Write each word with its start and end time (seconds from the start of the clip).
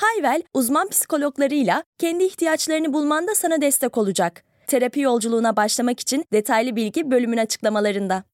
Hayvel, 0.00 0.42
uzman 0.54 0.88
psikologlarıyla 0.88 1.84
kendi 1.98 2.24
ihtiyaçlarını 2.24 2.92
bulmanda 2.92 3.34
sana 3.34 3.60
destek 3.60 3.98
olacak. 3.98 4.44
Terapi 4.66 5.00
yolculuğuna 5.00 5.56
başlamak 5.56 6.00
için 6.00 6.24
detaylı 6.32 6.76
bilgi 6.76 7.10
bölümün 7.10 7.36
açıklamalarında. 7.36 8.24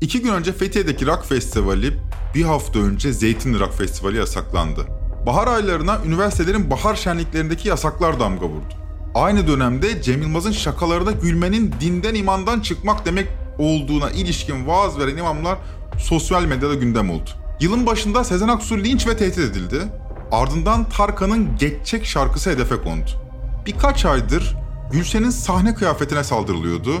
İki 0.00 0.20
gün 0.22 0.32
önce 0.32 0.52
Fethiye'deki 0.52 1.06
rock 1.06 1.24
festivali, 1.24 1.92
bir 2.34 2.42
hafta 2.42 2.78
önce 2.78 3.12
Zeytinli 3.12 3.60
Rock 3.60 3.74
Festivali 3.74 4.16
yasaklandı. 4.16 4.86
Bahar 5.26 5.48
aylarına 5.48 6.00
üniversitelerin 6.06 6.70
bahar 6.70 6.94
şenliklerindeki 6.94 7.68
yasaklar 7.68 8.20
damga 8.20 8.46
vurdu. 8.46 8.74
Aynı 9.14 9.46
dönemde 9.48 10.02
Cem 10.02 10.22
Yılmaz'ın 10.22 10.52
şakalarına 10.52 11.12
gülmenin 11.12 11.74
dinden 11.80 12.14
imandan 12.14 12.60
çıkmak 12.60 13.06
demek 13.06 13.28
olduğuna 13.58 14.10
ilişkin 14.10 14.66
vaaz 14.66 14.98
veren 14.98 15.16
imamlar 15.16 15.58
sosyal 15.98 16.44
medyada 16.44 16.74
gündem 16.74 17.10
oldu. 17.10 17.30
Yılın 17.64 17.86
başında 17.86 18.24
Sezen 18.24 18.48
Aksu 18.48 18.78
linç 18.78 19.06
ve 19.06 19.16
tehdit 19.16 19.38
edildi. 19.38 19.82
Ardından 20.32 20.88
Tarkan'ın 20.88 21.56
Geçecek 21.58 22.06
şarkısı 22.06 22.50
hedefe 22.50 22.76
kondu. 22.76 23.10
Birkaç 23.66 24.04
aydır 24.04 24.56
Gülşen'in 24.92 25.30
sahne 25.30 25.74
kıyafetine 25.74 26.24
saldırılıyordu. 26.24 26.94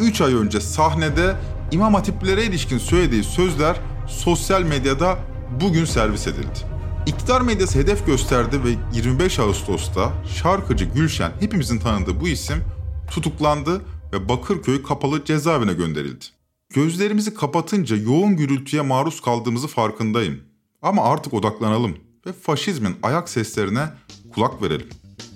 3 0.00 0.20
ay 0.20 0.34
önce 0.34 0.60
sahnede 0.60 1.36
İmam 1.72 1.94
Hatiplere 1.94 2.44
ilişkin 2.44 2.78
söylediği 2.78 3.24
sözler 3.24 3.76
sosyal 4.08 4.62
medyada 4.62 5.18
bugün 5.60 5.84
servis 5.84 6.26
edildi. 6.26 6.58
İktidar 7.06 7.40
medyası 7.40 7.78
hedef 7.78 8.06
gösterdi 8.06 8.60
ve 8.64 8.96
25 8.96 9.38
Ağustos'ta 9.38 10.12
şarkıcı 10.42 10.84
Gülşen 10.84 11.32
hepimizin 11.40 11.78
tanıdığı 11.78 12.20
bu 12.20 12.28
isim 12.28 12.64
tutuklandı 13.10 13.82
ve 14.12 14.28
Bakırköy 14.28 14.82
kapalı 14.82 15.24
cezaevine 15.24 15.72
gönderildi. 15.72 16.39
Gözlerimizi 16.74 17.34
kapatınca 17.34 17.96
yoğun 17.96 18.36
gürültüye 18.36 18.82
maruz 18.82 19.20
kaldığımızı 19.20 19.68
farkındayım. 19.68 20.40
Ama 20.82 21.04
artık 21.04 21.34
odaklanalım 21.34 21.96
ve 22.26 22.32
faşizmin 22.32 22.96
ayak 23.02 23.28
seslerine 23.28 23.88
kulak 24.34 24.62
verelim. 24.62 24.86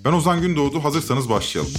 Ben 0.05 0.13
Ozan 0.13 0.41
Gündoğdu, 0.41 0.85
hazırsanız 0.85 1.29
başlayalım. 1.31 1.73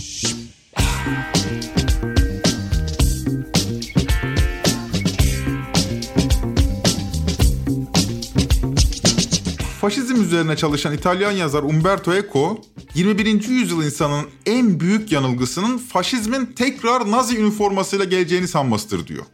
Faşizm 9.82 10.22
üzerine 10.22 10.58
çalışan 10.58 10.94
İtalyan 10.94 11.32
yazar 11.32 11.64
Umberto 11.64 12.14
Eco, 12.14 12.58
21. 12.96 13.48
yüzyıl 13.48 13.84
insanının 13.84 14.26
en 14.46 14.80
büyük 14.80 15.12
yanılgısının 15.12 15.78
faşizmin 15.78 16.46
tekrar 16.46 17.12
Nazi 17.12 17.38
üniformasıyla 17.38 18.06
geleceğini 18.06 18.48
sanmasıdır 18.48 19.08
diyor. 19.08 19.26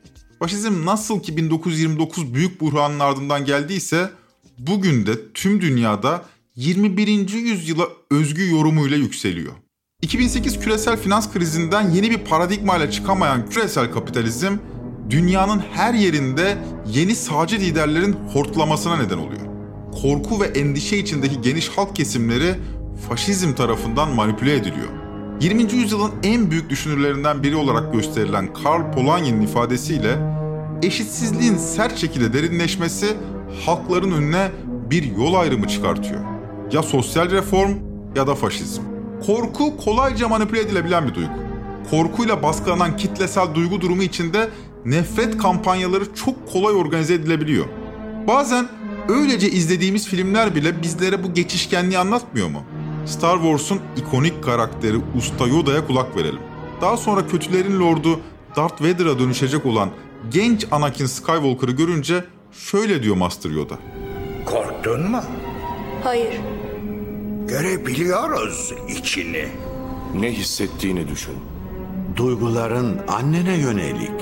Faşizm 0.42 0.86
nasıl 0.86 1.20
ki 1.20 1.38
1929 1.38 2.34
büyük 2.34 2.62
buhranın 2.62 3.00
ardından 3.00 3.46
geldiyse 3.46 4.10
bugün 4.60 5.06
de 5.06 5.12
tüm 5.34 5.62
dünyada 5.62 6.26
21. 6.56 7.34
yüzyıla 7.34 7.88
özgü 8.12 8.52
yorumuyla 8.52 8.98
yükseliyor. 8.98 9.54
2008 10.02 10.60
küresel 10.60 10.98
finans 10.98 11.34
krizinden 11.34 11.90
yeni 11.90 12.12
bir 12.12 12.18
paradigma 12.18 12.78
ile 12.78 12.92
çıkamayan 12.92 13.50
küresel 13.50 13.92
kapitalizm 13.92 14.58
dünyanın 15.10 15.64
her 15.74 15.94
yerinde 15.94 16.58
yeni 16.88 17.16
sağcı 17.16 17.60
liderlerin 17.60 18.14
hortlamasına 18.14 18.98
neden 18.98 19.18
oluyor. 19.18 19.46
Korku 20.02 20.42
ve 20.42 20.46
endişe 20.46 20.98
içindeki 20.98 21.42
geniş 21.42 21.70
halk 21.70 21.96
kesimleri 21.96 22.56
faşizm 23.10 23.54
tarafından 23.54 24.16
manipüle 24.16 24.56
ediliyor. 24.56 24.90
20. 25.42 25.62
yüzyılın 25.74 26.12
en 26.24 26.52
büyük 26.52 26.70
düşünürlerinden 26.70 27.44
biri 27.44 27.56
olarak 27.56 27.94
gösterilen 27.94 28.54
Karl 28.54 28.92
Polanyi'nin 28.92 29.42
ifadesiyle 29.42 30.41
eşitsizliğin 30.84 31.58
sert 31.58 31.98
şekilde 31.98 32.34
derinleşmesi 32.34 33.08
halkların 33.66 34.12
önüne 34.12 34.52
bir 34.90 35.16
yol 35.18 35.34
ayrımı 35.34 35.68
çıkartıyor. 35.68 36.22
Ya 36.72 36.84
sosyal 36.84 37.32
reform 37.32 37.72
ya 38.16 38.28
da 38.28 38.36
faşizm. 38.36 38.82
Korku 39.26 39.78
kolayca 39.78 40.28
manipüle 40.28 40.60
edilebilen 40.60 41.08
bir 41.08 41.16
duygu. 41.16 41.32
Korkuyla 41.90 42.44
baskılanan 42.44 42.98
kitlesel 42.98 43.56
duygu 43.56 43.82
durumu 43.82 44.04
içinde 44.04 44.50
nefret 44.86 45.38
kampanyaları 45.38 46.16
çok 46.16 46.52
kolay 46.54 46.76
organize 46.76 47.14
edilebiliyor. 47.14 47.66
Bazen 48.28 48.68
öylece 49.10 49.50
izlediğimiz 49.50 50.08
filmler 50.08 50.56
bile 50.56 50.82
bizlere 50.82 51.24
bu 51.24 51.34
geçişkenliği 51.34 52.00
anlatmıyor 52.00 52.50
mu? 52.50 52.64
Star 53.06 53.36
Wars'un 53.36 53.80
ikonik 53.98 54.44
karakteri 54.44 54.98
Usta 55.18 55.48
Yoda'ya 55.48 55.88
kulak 55.88 56.18
verelim. 56.18 56.40
Daha 56.82 56.98
sonra 56.98 57.28
kötülerin 57.28 57.80
lordu 57.80 58.20
Darth 58.56 58.82
Vader'a 58.82 59.20
dönüşecek 59.20 59.66
olan 59.66 59.90
genç 60.30 60.66
Anakin 60.72 61.06
Skywalker'ı 61.06 61.72
görünce 61.72 62.26
şöyle 62.52 63.04
diyor 63.04 63.16
Master 63.16 63.50
Yoda. 63.50 63.76
Korktun 64.46 65.12
mu? 65.12 65.24
Hayır. 66.04 66.34
Görebiliyoruz 67.48 68.74
içini. 68.90 69.48
Ne 70.16 70.32
hissettiğini 70.32 71.08
düşün. 71.08 71.36
Duyguların 72.16 73.02
annene 73.08 73.54
yönelik. 73.58 74.22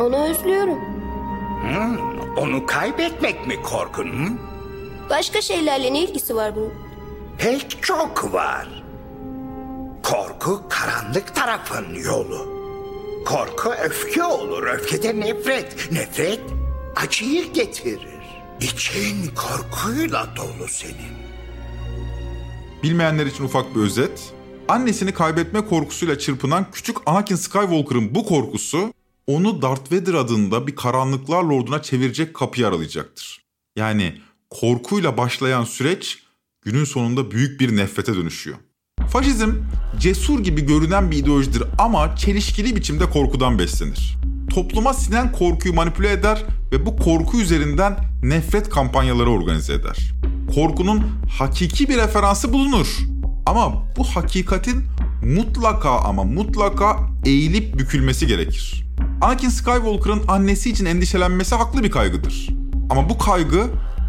Onu 0.00 0.28
özlüyorum. 0.30 0.78
Hı? 1.62 1.98
Onu 2.40 2.66
kaybetmek 2.66 3.46
mi 3.46 3.62
korkun? 3.62 4.06
Hı? 4.06 4.32
Başka 5.10 5.40
şeylerle 5.40 5.92
ne 5.92 6.04
ilgisi 6.04 6.36
var 6.36 6.56
bunun? 6.56 6.72
Pek 7.38 7.82
çok 7.82 8.32
var. 8.32 8.82
Korku 10.02 10.62
karanlık 10.68 11.34
tarafın 11.34 11.94
yolu. 12.04 12.59
Korku 13.24 13.70
öfke 13.84 14.24
olur, 14.24 14.62
öfkede 14.62 15.20
nefret. 15.20 15.92
Nefret 15.92 16.40
acıyı 16.96 17.52
getirir. 17.52 18.00
İçin 18.60 19.34
korkuyla 19.34 20.34
dolu 20.36 20.68
senin. 20.68 21.20
Bilmeyenler 22.82 23.26
için 23.26 23.44
ufak 23.44 23.74
bir 23.74 23.80
özet. 23.80 24.32
Annesini 24.68 25.14
kaybetme 25.14 25.66
korkusuyla 25.66 26.18
çırpınan 26.18 26.70
küçük 26.72 26.96
Anakin 27.06 27.36
Skywalker'ın 27.36 28.14
bu 28.14 28.26
korkusu 28.26 28.92
onu 29.26 29.62
Darth 29.62 29.92
Vader 29.92 30.14
adında 30.14 30.66
bir 30.66 30.76
karanlıklar 30.76 31.42
lorduna 31.42 31.82
çevirecek 31.82 32.34
kapıyı 32.34 32.66
aralayacaktır. 32.66 33.44
Yani 33.76 34.20
korkuyla 34.50 35.16
başlayan 35.16 35.64
süreç 35.64 36.22
günün 36.62 36.84
sonunda 36.84 37.30
büyük 37.30 37.60
bir 37.60 37.76
nefrete 37.76 38.14
dönüşüyor. 38.14 38.56
Faşizm 39.08 39.50
cesur 39.98 40.40
gibi 40.40 40.66
görünen 40.66 41.10
bir 41.10 41.16
ideolojidir 41.16 41.62
ama 41.78 42.16
çelişkili 42.16 42.76
biçimde 42.76 43.10
korkudan 43.10 43.58
beslenir. 43.58 44.16
Topluma 44.50 44.94
sinen 44.94 45.32
korkuyu 45.32 45.74
manipüle 45.74 46.12
eder 46.12 46.44
ve 46.72 46.86
bu 46.86 46.96
korku 46.96 47.40
üzerinden 47.40 47.96
nefret 48.22 48.70
kampanyaları 48.70 49.30
organize 49.30 49.72
eder. 49.72 50.12
Korkunun 50.54 51.02
hakiki 51.38 51.88
bir 51.88 51.96
referansı 51.96 52.52
bulunur. 52.52 52.98
Ama 53.46 53.84
bu 53.96 54.04
hakikatin 54.04 54.84
mutlaka 55.24 55.90
ama 55.90 56.24
mutlaka 56.24 56.96
eğilip 57.24 57.78
bükülmesi 57.78 58.26
gerekir. 58.26 58.84
Anakin 59.20 59.48
Skywalker'ın 59.48 60.22
annesi 60.28 60.70
için 60.70 60.84
endişelenmesi 60.84 61.54
haklı 61.54 61.84
bir 61.84 61.90
kaygıdır. 61.90 62.48
Ama 62.90 63.08
bu 63.08 63.18
kaygı 63.18 63.66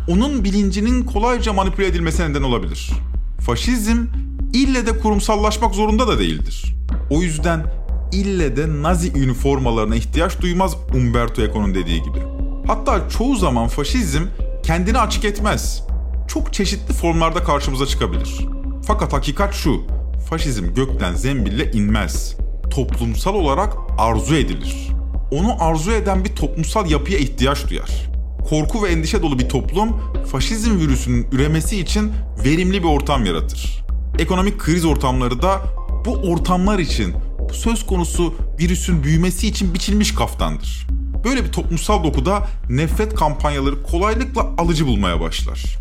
onun 0.08 0.44
bilincinin 0.44 1.04
kolayca 1.04 1.54
manipüle 1.54 1.88
edilmesine 1.88 2.30
neden 2.30 2.42
olabilir. 2.42 2.92
Faşizm 3.40 4.06
ille 4.54 4.86
de 4.86 5.00
kurumsallaşmak 5.00 5.76
zorunda 5.76 6.08
da 6.08 6.20
değildir. 6.20 6.76
O 7.10 7.22
yüzden 7.22 7.66
ille 8.12 8.58
de 8.58 8.82
Nazi 8.82 9.12
üniformalarına 9.12 9.96
ihtiyaç 9.96 10.42
duymaz 10.42 10.76
Umberto 10.96 11.42
Eco'nun 11.42 11.76
dediği 11.76 12.04
gibi. 12.04 12.20
Hatta 12.68 13.10
çoğu 13.10 13.36
zaman 13.36 13.68
faşizm 13.68 14.24
kendini 14.64 14.98
açık 14.98 15.26
etmez. 15.26 15.84
Çok 16.28 16.54
çeşitli 16.54 16.94
formlarda 16.94 17.44
karşımıza 17.44 17.86
çıkabilir. 17.86 18.48
Fakat 18.88 19.14
hakikat 19.14 19.54
şu, 19.54 19.82
faşizm 20.30 20.74
gökten 20.74 21.16
zembille 21.16 21.72
inmez. 21.72 22.36
Toplumsal 22.72 23.36
olarak 23.36 23.74
arzu 23.98 24.36
edilir. 24.36 24.88
Onu 25.32 25.64
arzu 25.64 25.92
eden 25.92 26.26
bir 26.26 26.36
toplumsal 26.36 26.92
yapıya 26.92 27.20
ihtiyaç 27.20 27.70
duyar. 27.70 28.12
Korku 28.50 28.84
ve 28.84 28.90
endişe 28.90 29.22
dolu 29.22 29.40
bir 29.40 29.50
toplum 29.50 29.90
faşizm 30.32 30.80
virüsünün 30.80 31.28
üremesi 31.32 31.80
için 31.80 32.12
verimli 32.46 32.84
bir 32.84 32.88
ortam 32.88 33.26
yaratır. 33.26 33.81
Ekonomik 34.22 34.60
kriz 34.60 34.86
ortamları 34.86 35.42
da 35.42 35.62
bu 36.06 36.14
ortamlar 36.14 36.80
için 36.80 37.14
bu 37.50 37.54
söz 37.54 37.86
konusu 37.86 38.34
virüsün 38.60 39.04
büyümesi 39.04 39.48
için 39.48 39.74
biçilmiş 39.74 40.16
kaftandır. 40.16 40.88
Böyle 41.26 41.46
bir 41.46 41.52
toplumsal 41.52 42.04
dokuda 42.04 42.48
nefret 42.70 43.16
kampanyaları 43.16 43.84
kolaylıkla 43.84 44.42
alıcı 44.58 44.88
bulmaya 44.88 45.22
başlar. 45.22 45.78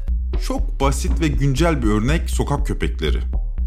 Çok 0.46 0.80
basit 0.80 1.20
ve 1.20 1.28
güncel 1.28 1.82
bir 1.82 1.88
örnek 1.88 2.30
sokak 2.30 2.66
köpekleri. 2.66 3.18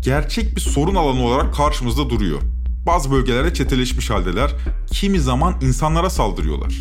Gerçek 0.03 0.55
bir 0.55 0.61
sorun 0.61 0.95
alanı 0.95 1.23
olarak 1.23 1.55
karşımızda 1.55 2.09
duruyor. 2.09 2.39
Bazı 2.85 3.11
bölgelerde 3.11 3.53
çeteleşmiş 3.53 4.09
haldeler, 4.09 4.51
kimi 4.91 5.19
zaman 5.19 5.55
insanlara 5.61 6.09
saldırıyorlar. 6.09 6.73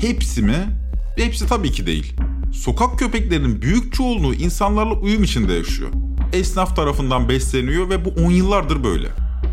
Hepsi 0.00 0.42
mi? 0.42 0.78
Hepsi 1.16 1.46
tabii 1.46 1.72
ki 1.72 1.86
değil. 1.86 2.14
Sokak 2.52 2.98
köpeklerinin 2.98 3.62
büyük 3.62 3.94
çoğunluğu 3.94 4.34
insanlarla 4.34 4.94
uyum 4.94 5.22
içinde 5.22 5.52
yaşıyor. 5.52 5.90
Esnaf 6.32 6.76
tarafından 6.76 7.28
besleniyor 7.28 7.90
ve 7.90 8.04
bu 8.04 8.08
on 8.08 8.30
yıllardır 8.30 8.84
böyle. 8.84 9.08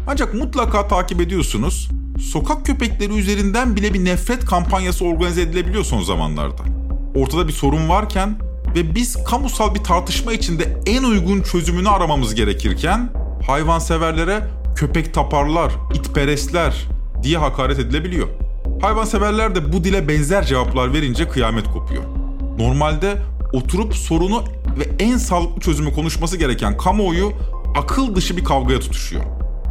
Ancak 0.08 0.34
mutlaka 0.34 0.88
takip 0.88 1.22
ediyorsunuz, 1.22 1.90
sokak 2.32 2.66
köpekleri 2.66 3.14
üzerinden 3.14 3.76
bile 3.76 3.94
bir 3.94 4.06
nefret 4.06 4.46
kampanyası 4.46 5.06
organize 5.06 5.42
edilebiliyor 5.42 5.84
son 5.84 6.02
zamanlarda. 6.02 6.62
Ortada 7.16 7.48
bir 7.48 7.54
sorun 7.54 7.90
varken 7.90 8.40
ve 8.76 8.96
biz 8.96 9.24
kamusal 9.24 9.76
bir 9.76 9.84
tartışma 9.84 10.34
içinde 10.34 10.78
en 10.86 11.04
uygun 11.04 11.42
çözümünü 11.42 11.90
aramamız 11.90 12.36
gerekirken 12.36 13.10
hayvanseverlere 13.48 14.44
köpek 14.76 15.14
taparlar, 15.14 15.72
itperestler 15.94 16.88
diye 17.24 17.38
hakaret 17.38 17.80
edilebiliyor. 17.80 18.28
Hayvanseverler 18.82 19.56
de 19.56 19.74
bu 19.74 19.84
dile 19.84 20.08
benzer 20.08 20.46
cevaplar 20.46 20.94
verince 20.94 21.30
kıyamet 21.30 21.66
kopuyor. 21.72 22.04
Normalde 22.60 23.18
oturup 23.54 23.96
sorunu 23.96 24.44
ve 24.80 24.88
en 25.00 25.18
sağlıklı 25.18 25.62
çözümü 25.62 25.94
konuşması 25.94 26.38
gereken 26.38 26.78
kamuoyu 26.78 27.32
akıl 27.76 28.16
dışı 28.16 28.38
bir 28.38 28.44
kavgaya 28.44 28.80
tutuşuyor. 28.80 29.24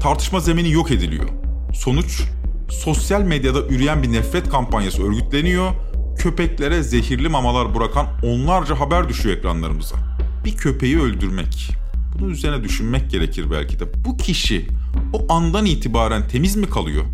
Tartışma 0.03 0.41
zemini 0.41 0.73
yok 0.73 0.91
ediliyor. 0.91 1.29
Sonuç, 1.75 2.23
sosyal 2.70 3.23
medyada 3.23 3.61
üreyen 3.61 4.03
bir 4.03 4.12
nefret 4.12 4.49
kampanyası 4.49 5.08
örgütleniyor, 5.08 5.70
köpeklere 6.19 6.82
zehirli 6.82 7.29
mamalar 7.29 7.75
bırakan 7.75 8.06
onlarca 8.23 8.81
haber 8.81 9.08
düşüyor 9.08 9.37
ekranlarımıza. 9.37 9.97
Bir 10.44 10.56
köpeği 10.56 11.00
öldürmek. 11.00 11.70
Bunun 12.19 12.31
üzerine 12.31 12.64
düşünmek 12.64 13.11
gerekir 13.11 13.50
belki 13.50 13.81
de. 13.81 13.85
Bu 14.05 14.17
kişi 14.17 14.67
o 15.12 15.35
andan 15.35 15.67
itibaren 15.67 16.29
temiz 16.29 16.56
mi 16.56 16.70
kalıyor? 16.70 17.05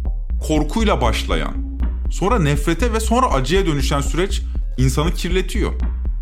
Korkuyla 0.49 1.01
başlayan, 1.01 1.55
sonra 2.11 2.39
nefrete 2.39 2.93
ve 2.93 3.01
sonra 3.01 3.27
acıya 3.27 3.67
dönüşen 3.67 4.01
süreç 4.01 4.43
insanı 4.79 5.15
kirletiyor. 5.15 5.73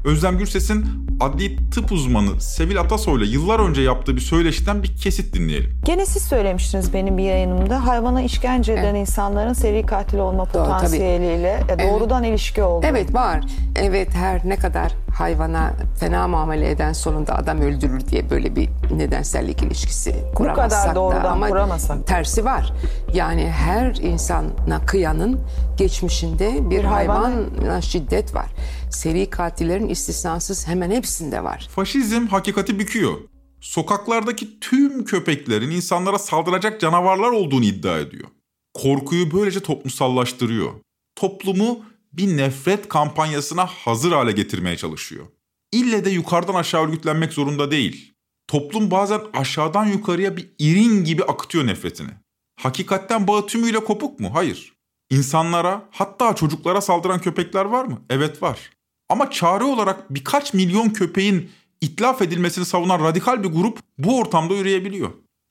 Özlem 0.05 0.39
Gürses'in 0.39 0.87
adli 1.21 1.71
tıp 1.71 1.93
uzmanı 1.93 2.41
Sevil 2.41 2.81
Atasoy'la 2.81 3.25
yıllar 3.27 3.61
önce 3.61 3.83
yaptığı 3.83 4.17
bir 4.17 4.21
söyleşiden 4.21 4.83
bir 4.83 4.97
kesit 4.97 5.35
dinleyelim. 5.35 5.71
Gene 5.85 6.07
siz 6.07 6.23
söylemiştiniz 6.23 6.95
benim 6.95 7.19
bir 7.19 7.23
yayınımda. 7.25 7.87
Hayvana 7.87 8.23
işkence 8.23 8.73
eden 8.73 8.95
insanların 8.95 9.53
seri 9.53 9.87
katil 9.87 10.19
olma 10.19 10.39
Doğru, 10.45 10.53
tabii. 10.53 10.65
potansiyeliyle 10.65 11.65
e, 11.69 11.79
doğrudan 11.89 12.25
ilişki 12.25 12.63
oldu. 12.63 12.87
Evet 12.89 13.15
var. 13.15 13.41
Evet 13.77 14.15
her 14.15 14.49
ne 14.49 14.57
kadar 14.57 14.93
hayvana 15.19 15.73
fena 16.01 16.29
muamele 16.29 16.71
eden 16.71 16.93
sonunda 16.93 17.37
adam 17.37 17.61
öldürür 17.61 18.01
diye 18.07 18.31
böyle 18.31 18.57
bir 18.57 18.69
nedensellik 18.97 19.63
ilişkisi 19.63 20.15
kuramazsak 20.35 20.83
kadar 20.83 20.95
doğrudan 20.97 21.25
da 21.25 21.31
ama 21.31 21.49
kuramasak. 21.49 22.07
tersi 22.07 22.45
var. 22.45 22.73
Yani 23.15 23.51
her 23.51 23.95
insana 23.95 24.87
kıyanın 24.87 25.41
geçmişinde 25.77 26.71
bir, 26.71 26.79
Bir 26.79 26.85
hayvana- 26.85 27.25
hayvana 27.25 27.81
şiddet 27.81 28.35
var. 28.35 28.47
Seri 28.91 29.31
katillerin 29.31 29.89
istisnasız 29.89 30.69
hemen 30.69 30.91
hepsinde 30.91 31.45
var. 31.45 31.69
Faşizm 31.75 32.27
hakikati 32.27 32.79
büküyor. 32.79 33.19
Sokaklardaki 33.61 34.61
tüm 34.61 35.05
köpeklerin 35.05 35.71
insanlara 35.71 36.19
saldıracak 36.19 36.81
canavarlar 36.81 37.31
olduğunu 37.31 37.65
iddia 37.65 37.99
ediyor. 37.99 38.29
Korkuyu 38.75 39.33
böylece 39.33 39.61
toplumsallaştırıyor. 39.61 40.73
Toplumu 41.17 41.85
bir 42.13 42.37
nefret 42.37 42.89
kampanyasına 42.89 43.67
hazır 43.67 44.13
hale 44.13 44.33
getirmeye 44.33 44.77
çalışıyor. 44.77 45.27
İlle 45.73 46.05
de 46.05 46.11
yukarıdan 46.11 46.55
aşağı 46.55 46.85
örgütlenmek 46.85 47.33
zorunda 47.33 47.71
değil. 47.71 48.15
Toplum 48.49 48.91
bazen 48.91 49.21
aşağıdan 49.33 49.87
yukarıya 49.87 50.37
bir 50.37 50.51
irin 50.59 51.05
gibi 51.05 51.25
akıtıyor 51.25 51.67
nefretini. 51.67 52.11
Hakikatten 52.61 53.27
bağı 53.29 53.47
tümüyle 53.47 53.85
kopuk 53.85 54.21
mu? 54.21 54.31
Hayır. 54.35 54.73
İnsanlara 55.11 55.89
hatta 55.91 56.35
çocuklara 56.35 56.81
saldıran 56.81 57.21
köpekler 57.21 57.65
var 57.65 57.85
mı? 57.85 58.03
Evet 58.11 58.43
var. 58.43 58.71
Ama 59.11 59.31
çare 59.31 59.65
olarak 59.65 60.15
birkaç 60.15 60.55
milyon 60.55 60.91
köpeğin 60.91 61.51
itlaf 61.81 62.23
edilmesini 62.23 62.65
savunan 62.65 63.01
radikal 63.01 63.43
bir 63.43 63.49
grup 63.49 63.79
bu 63.99 64.19
ortamda 64.19 64.55
yürüyebiliyor. 64.55 65.11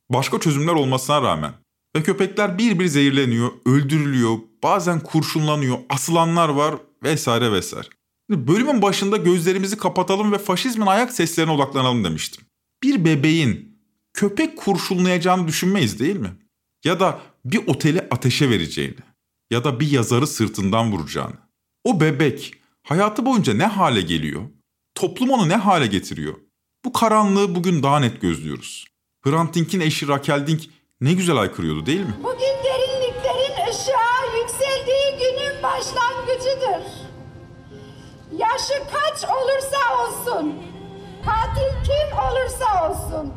Başka 0.09 0.39
çözümler 0.39 0.73
olmasına 0.73 1.21
rağmen. 1.21 1.53
Ve 1.95 2.03
köpekler 2.03 2.57
bir 2.57 2.79
bir 2.79 2.88
zehirleniyor, 2.88 3.51
öldürülüyor, 3.65 4.38
bazen 4.63 5.00
kurşunlanıyor, 5.00 5.77
asılanlar 5.89 6.50
var 6.50 6.75
vesaire 7.03 7.51
vesaire. 7.51 7.88
Bölümün 8.29 8.81
başında 8.81 9.17
gözlerimizi 9.17 9.77
kapatalım 9.77 10.31
ve 10.31 10.38
faşizmin 10.38 10.85
ayak 10.85 11.12
seslerine 11.12 11.51
odaklanalım 11.51 12.03
demiştim. 12.03 12.44
Bir 12.83 13.05
bebeğin 13.05 13.79
köpek 14.13 14.57
kurşunlayacağını 14.57 15.47
düşünmeyiz 15.47 16.00
değil 16.00 16.15
mi? 16.15 16.31
Ya 16.85 17.00
da 17.00 17.19
bir 17.45 17.67
oteli 17.67 18.07
ateşe 18.12 18.50
vereceğini 18.50 18.95
ya 19.51 19.63
da 19.63 19.79
bir 19.79 19.91
yazarı 19.91 20.27
sırtından 20.27 20.91
vuracağını. 20.91 21.35
O 21.83 22.01
bebek 22.01 22.58
hayatı 22.89 23.25
boyunca 23.25 23.53
ne 23.53 23.65
hale 23.65 24.01
geliyor? 24.01 24.41
Toplum 24.95 25.30
onu 25.30 25.50
ne 25.50 25.56
hale 25.56 25.88
getiriyor? 25.88 26.33
Bu 26.86 26.94
karanlığı 26.94 27.56
bugün 27.56 27.83
daha 27.83 28.00
net 28.00 28.21
gözlüyoruz. 28.21 28.86
Hrant 29.24 29.56
Dink'in 29.56 29.80
eşi 29.80 30.07
Raquel 30.07 30.47
Dink 30.47 30.62
ne 31.01 31.13
güzel 31.13 31.38
aykırıyordu 31.38 31.86
değil 31.86 32.00
mi? 32.00 32.13
Bugün 32.24 32.56
derinliklerin 32.63 33.69
ışığa 33.69 34.39
yükseldiği 34.41 35.09
günün 35.19 35.63
başlangıcıdır. 35.63 36.83
Yaşı 38.38 38.74
kaç 38.94 39.30
olursa 39.30 39.80
olsun, 40.01 40.56
katil 41.25 41.71
kim 41.86 42.18
olursa 42.18 42.89
olsun, 42.89 43.33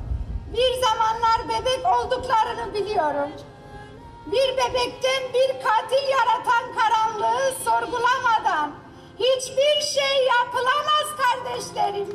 bir 0.52 0.82
zamanlar 0.82 1.48
bebek 1.48 1.80
olduklarını 1.86 2.74
biliyorum. 2.74 3.30
Bir 4.26 4.56
bebekten 4.56 5.22
bir 5.34 5.48
katil 5.64 6.08
yaratan 6.10 6.64
karanlığı 6.78 7.54
sorgulamadan 7.64 8.81
hiçbir 9.22 9.86
şey 9.94 10.26
yapılamaz 10.26 11.06
kardeşlerim. 11.22 12.06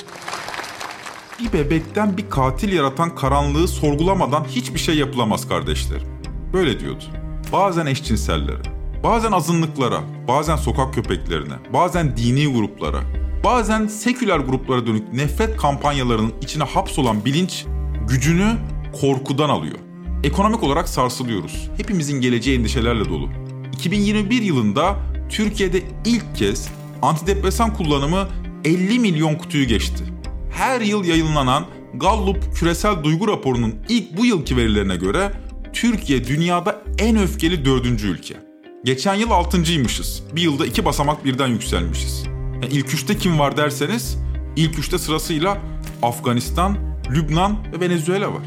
Bir 1.39 1.53
bebekten 1.53 2.17
bir 2.17 2.29
katil 2.29 2.73
yaratan 2.73 3.15
karanlığı 3.15 3.67
sorgulamadan 3.67 4.43
hiçbir 4.43 4.79
şey 4.79 4.95
yapılamaz 4.97 5.47
kardeşlerim. 5.47 6.07
Böyle 6.53 6.79
diyordu. 6.79 7.03
Bazen 7.51 7.85
eşcinsellere, 7.85 8.61
bazen 9.03 9.31
azınlıklara, 9.31 10.01
bazen 10.27 10.55
sokak 10.55 10.93
köpeklerine, 10.93 11.53
bazen 11.73 12.17
dini 12.17 12.53
gruplara, 12.53 13.01
bazen 13.43 13.87
seküler 13.87 14.39
gruplara 14.39 14.87
dönük 14.87 15.13
nefret 15.13 15.57
kampanyalarının 15.57 16.33
içine 16.41 16.63
hapsolan 16.63 17.25
bilinç 17.25 17.65
gücünü 18.07 18.57
korkudan 19.01 19.49
alıyor. 19.49 19.77
Ekonomik 20.23 20.63
olarak 20.63 20.89
sarsılıyoruz. 20.89 21.69
Hepimizin 21.77 22.21
geleceği 22.21 22.59
endişelerle 22.59 23.09
dolu. 23.09 23.29
2021 23.73 24.41
yılında 24.41 24.95
Türkiye'de 25.29 25.81
ilk 26.05 26.35
kez 26.35 26.69
antidepresan 27.01 27.73
kullanımı 27.73 28.27
50 28.65 28.99
milyon 28.99 29.35
kutuyu 29.35 29.67
geçti. 29.67 30.03
Her 30.51 30.81
yıl 30.81 31.05
yayınlanan 31.05 31.65
Gallup 31.93 32.55
küresel 32.55 33.03
duygu 33.03 33.27
raporunun 33.27 33.75
ilk 33.89 34.17
bu 34.17 34.25
yılki 34.25 34.57
verilerine 34.57 34.95
göre 34.95 35.31
Türkiye 35.73 36.27
dünyada 36.27 36.81
en 36.99 37.17
öfkeli 37.17 37.65
dördüncü 37.65 38.07
ülke. 38.07 38.35
Geçen 38.83 39.15
yıl 39.15 39.31
altıncıymışız. 39.31 40.23
Bir 40.35 40.41
yılda 40.41 40.65
iki 40.65 40.85
basamak 40.85 41.25
birden 41.25 41.47
yükselmişiz. 41.47 42.23
Yani 42.53 42.67
ilk 42.71 42.93
üçte 42.93 43.17
kim 43.17 43.39
var 43.39 43.57
derseniz 43.57 44.17
ilk 44.55 44.79
üçte 44.79 44.97
sırasıyla 44.97 45.57
Afganistan, 46.01 46.77
Lübnan 47.11 47.57
ve 47.73 47.79
Venezuela 47.79 48.33
var. 48.33 48.43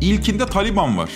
İlkinde 0.00 0.46
Taliban 0.46 0.98
var. 0.98 1.10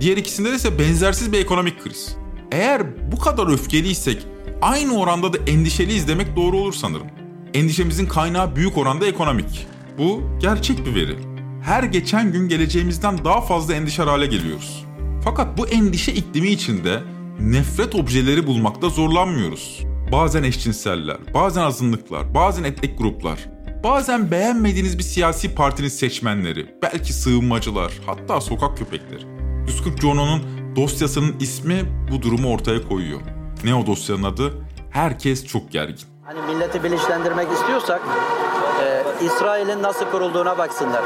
Diğer 0.00 0.16
ikisinde 0.16 0.50
de 0.50 0.56
ise 0.56 0.78
benzersiz 0.78 1.32
bir 1.32 1.38
ekonomik 1.38 1.82
kriz. 1.82 2.16
Eğer 2.52 3.12
bu 3.12 3.18
kadar 3.18 3.52
öfkeliysek 3.52 4.26
aynı 4.62 4.98
oranda 4.98 5.32
da 5.32 5.38
endişeliyiz 5.46 6.08
demek 6.08 6.36
doğru 6.36 6.56
olur 6.56 6.72
sanırım. 6.72 7.06
Endişemizin 7.54 8.06
kaynağı 8.06 8.56
büyük 8.56 8.78
oranda 8.78 9.06
ekonomik. 9.06 9.66
Bu 9.98 10.22
gerçek 10.40 10.86
bir 10.86 10.94
veri. 10.94 11.16
Her 11.62 11.82
geçen 11.82 12.32
gün 12.32 12.48
geleceğimizden 12.48 13.24
daha 13.24 13.40
fazla 13.40 13.74
endişe 13.74 14.02
hale 14.02 14.26
geliyoruz. 14.26 14.84
Fakat 15.24 15.58
bu 15.58 15.66
endişe 15.66 16.12
iklimi 16.12 16.48
içinde 16.48 17.02
nefret 17.40 17.94
objeleri 17.94 18.46
bulmakta 18.46 18.88
zorlanmıyoruz. 18.88 19.80
Bazen 20.12 20.42
eşcinseller, 20.42 21.16
bazen 21.34 21.62
azınlıklar, 21.62 22.34
bazen 22.34 22.64
etnik 22.64 22.98
gruplar, 22.98 23.38
bazen 23.84 24.30
beğenmediğiniz 24.30 24.98
bir 24.98 25.02
siyasi 25.02 25.54
partinin 25.54 25.88
seçmenleri, 25.88 26.66
belki 26.82 27.12
sığınmacılar, 27.12 27.92
hatta 28.06 28.40
sokak 28.40 28.78
köpekleri. 28.78 29.22
140 29.68 30.00
Jono'nun 30.00 30.42
dosyasının 30.76 31.36
ismi 31.40 31.82
bu 32.12 32.22
durumu 32.22 32.48
ortaya 32.48 32.88
koyuyor. 32.88 33.20
Ne 33.64 33.74
o 33.74 33.86
dosyanın 33.86 34.22
adı? 34.22 34.52
Herkes 34.90 35.46
çok 35.46 35.70
gergin. 35.72 36.06
Hani 36.24 36.42
milleti 36.54 36.84
bilinçlendirmek 36.84 37.52
istiyorsak 37.52 38.00
e, 38.82 39.02
İsrail'in 39.24 39.82
nasıl 39.82 40.04
kurulduğuna 40.10 40.58
baksınlar. 40.58 41.02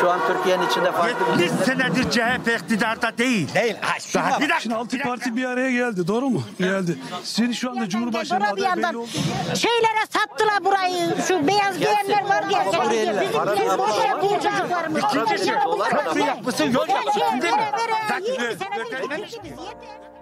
Şu 0.00 0.10
an 0.10 0.20
Türkiye'nin 0.26 0.66
içinde 0.66 0.92
farklı 0.92 1.38
bir... 1.38 1.42
70 1.42 1.60
senedir 1.66 2.10
CHP 2.10 2.60
iktidarda 2.62 3.18
değil. 3.18 3.54
Değil. 3.54 3.76
Ha, 3.80 4.00
şuna 4.00 4.22
bak. 4.22 4.40
Bir 4.40 4.48
dakika. 4.48 4.60
Şimdi 4.60 4.74
altı 4.74 4.98
parti 4.98 5.36
bir 5.36 5.44
araya 5.44 5.70
geldi 5.70 6.08
doğru 6.08 6.30
mu? 6.30 6.42
Geldi. 6.58 6.98
Senin 7.24 7.52
şu 7.52 7.70
anda 7.70 7.88
Cumhurbaşkanı 7.88 8.44
adayı 8.44 8.56
belli 8.56 8.64
yandan 8.64 8.94
oldu. 8.94 9.08
şeylere 9.54 10.06
sattılar 10.10 10.64
burayı 10.64 11.14
şu 11.28 11.46
beyaz 11.46 11.78
giyenler 11.78 12.24
var 12.28 12.44
ya. 12.50 12.64
Bizimkiler 12.70 13.78
boş 13.78 14.04
yapıyor 14.08 14.40
çocuklarımız. 14.42 15.02
Köprü 15.90 16.20
yapmışsın, 16.20 16.64
yol 16.72 16.88
yapmışsın 16.88 17.42
değil 17.42 17.54
mi? 17.54 17.64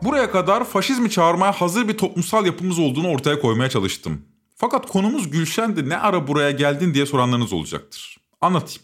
Buraya 0.05 0.31
kadar 0.31 0.65
faşizmi 0.65 1.11
çağırmaya 1.11 1.53
hazır 1.53 1.89
bir 1.89 1.99
toplumsal 1.99 2.47
yapımız 2.47 2.79
olduğunu 2.79 3.09
ortaya 3.09 3.41
koymaya 3.41 3.71
çalıştım. 3.71 4.23
Fakat 4.57 4.87
konumuz 4.87 5.31
Gülşen'di 5.31 5.89
ne 5.89 5.97
ara 5.97 6.29
buraya 6.29 6.51
geldin 6.51 6.95
diye 6.95 7.07
soranlarınız 7.07 7.53
olacaktır. 7.53 8.17
Anlatayım. 8.41 8.83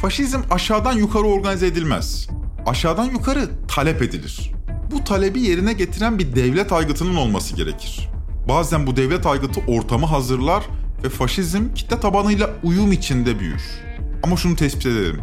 Faşizm 0.00 0.40
aşağıdan 0.50 0.92
yukarı 0.92 1.24
organize 1.24 1.66
edilmez. 1.66 2.28
Aşağıdan 2.66 3.04
yukarı 3.04 3.48
talep 3.68 4.02
edilir. 4.02 4.52
Bu 4.90 5.04
talebi 5.04 5.40
yerine 5.40 5.72
getiren 5.72 6.18
bir 6.18 6.36
devlet 6.36 6.72
aygıtının 6.72 7.16
olması 7.16 7.56
gerekir. 7.56 8.08
Bazen 8.48 8.86
bu 8.86 8.96
devlet 8.96 9.26
aygıtı 9.26 9.60
ortamı 9.68 10.06
hazırlar 10.06 10.64
ve 11.04 11.08
faşizm 11.08 11.74
kitle 11.74 12.00
tabanıyla 12.00 12.50
uyum 12.62 12.92
içinde 12.92 13.40
büyür. 13.40 13.62
Ama 14.22 14.36
şunu 14.36 14.56
tespit 14.56 14.86
edelim. 14.86 15.20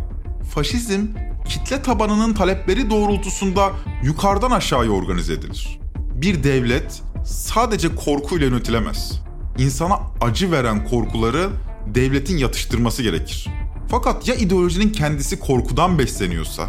Faşizm 0.54 1.02
kitle 1.46 1.82
tabanının 1.82 2.34
talepleri 2.34 2.90
doğrultusunda 2.90 3.72
yukarıdan 4.04 4.52
aşağıya 4.52 4.92
organize 4.92 5.34
edilir. 5.34 5.80
Bir 6.14 6.44
devlet 6.44 7.02
sadece 7.26 7.96
korkuyla 7.96 8.48
yönetilemez. 8.48 9.22
İnsana 9.58 10.00
acı 10.22 10.52
veren 10.52 10.88
korkuları 10.88 11.50
devletin 11.88 12.38
yatıştırması 12.38 13.04
gerekir. 13.04 13.48
Fakat 13.88 14.28
ya 14.28 14.36
ideolojinin 14.36 14.92
kendisi 14.92 15.40
korkudan 15.40 16.00
besleniyorsa, 16.00 16.64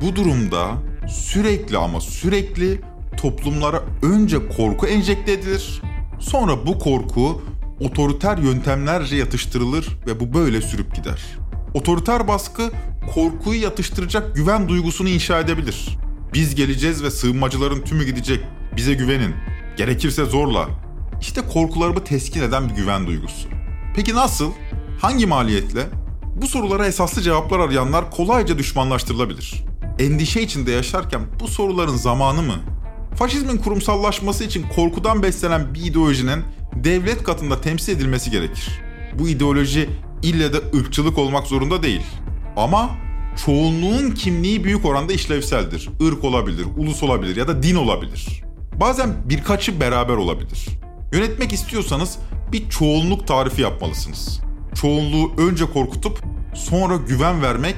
bu 0.00 0.16
durumda 0.16 0.68
sürekli 1.08 1.78
ama 1.78 2.00
sürekli 2.00 2.80
toplumlara 3.16 3.82
önce 4.02 4.48
korku 4.48 4.86
enjekte 4.86 5.32
edilir. 5.32 5.82
Sonra 6.20 6.66
bu 6.66 6.78
korku 6.78 7.42
otoriter 7.80 8.38
yöntemlerce 8.38 9.16
yatıştırılır 9.16 9.88
ve 10.06 10.20
bu 10.20 10.34
böyle 10.34 10.62
sürüp 10.62 10.94
gider. 10.94 11.22
Otoriter 11.74 12.28
baskı 12.28 12.70
korkuyu 13.14 13.60
yatıştıracak 13.62 14.36
güven 14.36 14.68
duygusunu 14.68 15.08
inşa 15.08 15.40
edebilir. 15.40 15.98
Biz 16.34 16.54
geleceğiz 16.54 17.02
ve 17.02 17.10
sığınmacıların 17.10 17.82
tümü 17.82 18.04
gidecek. 18.04 18.44
Bize 18.76 18.94
güvenin. 18.94 19.34
Gerekirse 19.76 20.24
zorla. 20.24 20.68
İşte 21.20 21.40
korkularımı 21.40 22.04
teskin 22.04 22.42
eden 22.42 22.68
bir 22.68 22.74
güven 22.74 23.06
duygusu. 23.06 23.48
Peki 23.96 24.14
nasıl? 24.14 24.52
Hangi 25.00 25.26
maliyetle? 25.26 25.86
Bu 26.36 26.46
sorulara 26.46 26.86
esaslı 26.86 27.22
cevaplar 27.22 27.58
arayanlar 27.58 28.10
kolayca 28.10 28.58
düşmanlaştırılabilir. 28.58 29.64
Endişe 29.98 30.42
içinde 30.42 30.72
yaşarken 30.72 31.20
bu 31.40 31.48
soruların 31.48 31.96
zamanı 31.96 32.42
mı? 32.42 32.56
Faşizmin 33.16 33.56
kurumsallaşması 33.56 34.44
için 34.44 34.66
korkudan 34.76 35.22
beslenen 35.22 35.74
bir 35.74 35.80
ideolojinin 35.80 36.44
devlet 36.74 37.22
katında 37.22 37.60
temsil 37.60 37.92
edilmesi 37.92 38.30
gerekir. 38.30 38.82
Bu 39.18 39.28
ideoloji 39.28 39.90
ille 40.22 40.52
de 40.52 40.56
ırkçılık 40.78 41.18
olmak 41.18 41.46
zorunda 41.46 41.82
değil. 41.82 42.02
Ama 42.56 42.90
çoğunluğun 43.44 44.10
kimliği 44.10 44.64
büyük 44.64 44.84
oranda 44.84 45.12
işlevseldir. 45.12 45.88
Irk 46.00 46.24
olabilir, 46.24 46.66
ulus 46.76 47.02
olabilir 47.02 47.36
ya 47.36 47.48
da 47.48 47.62
din 47.62 47.74
olabilir. 47.74 48.42
Bazen 48.80 49.14
birkaçı 49.28 49.80
beraber 49.80 50.14
olabilir. 50.14 50.66
Yönetmek 51.12 51.52
istiyorsanız 51.52 52.18
bir 52.52 52.68
çoğunluk 52.68 53.26
tarifi 53.26 53.62
yapmalısınız. 53.62 54.40
Çoğunluğu 54.74 55.32
önce 55.36 55.66
korkutup 55.66 56.22
sonra 56.54 56.96
güven 56.96 57.42
vermek 57.42 57.76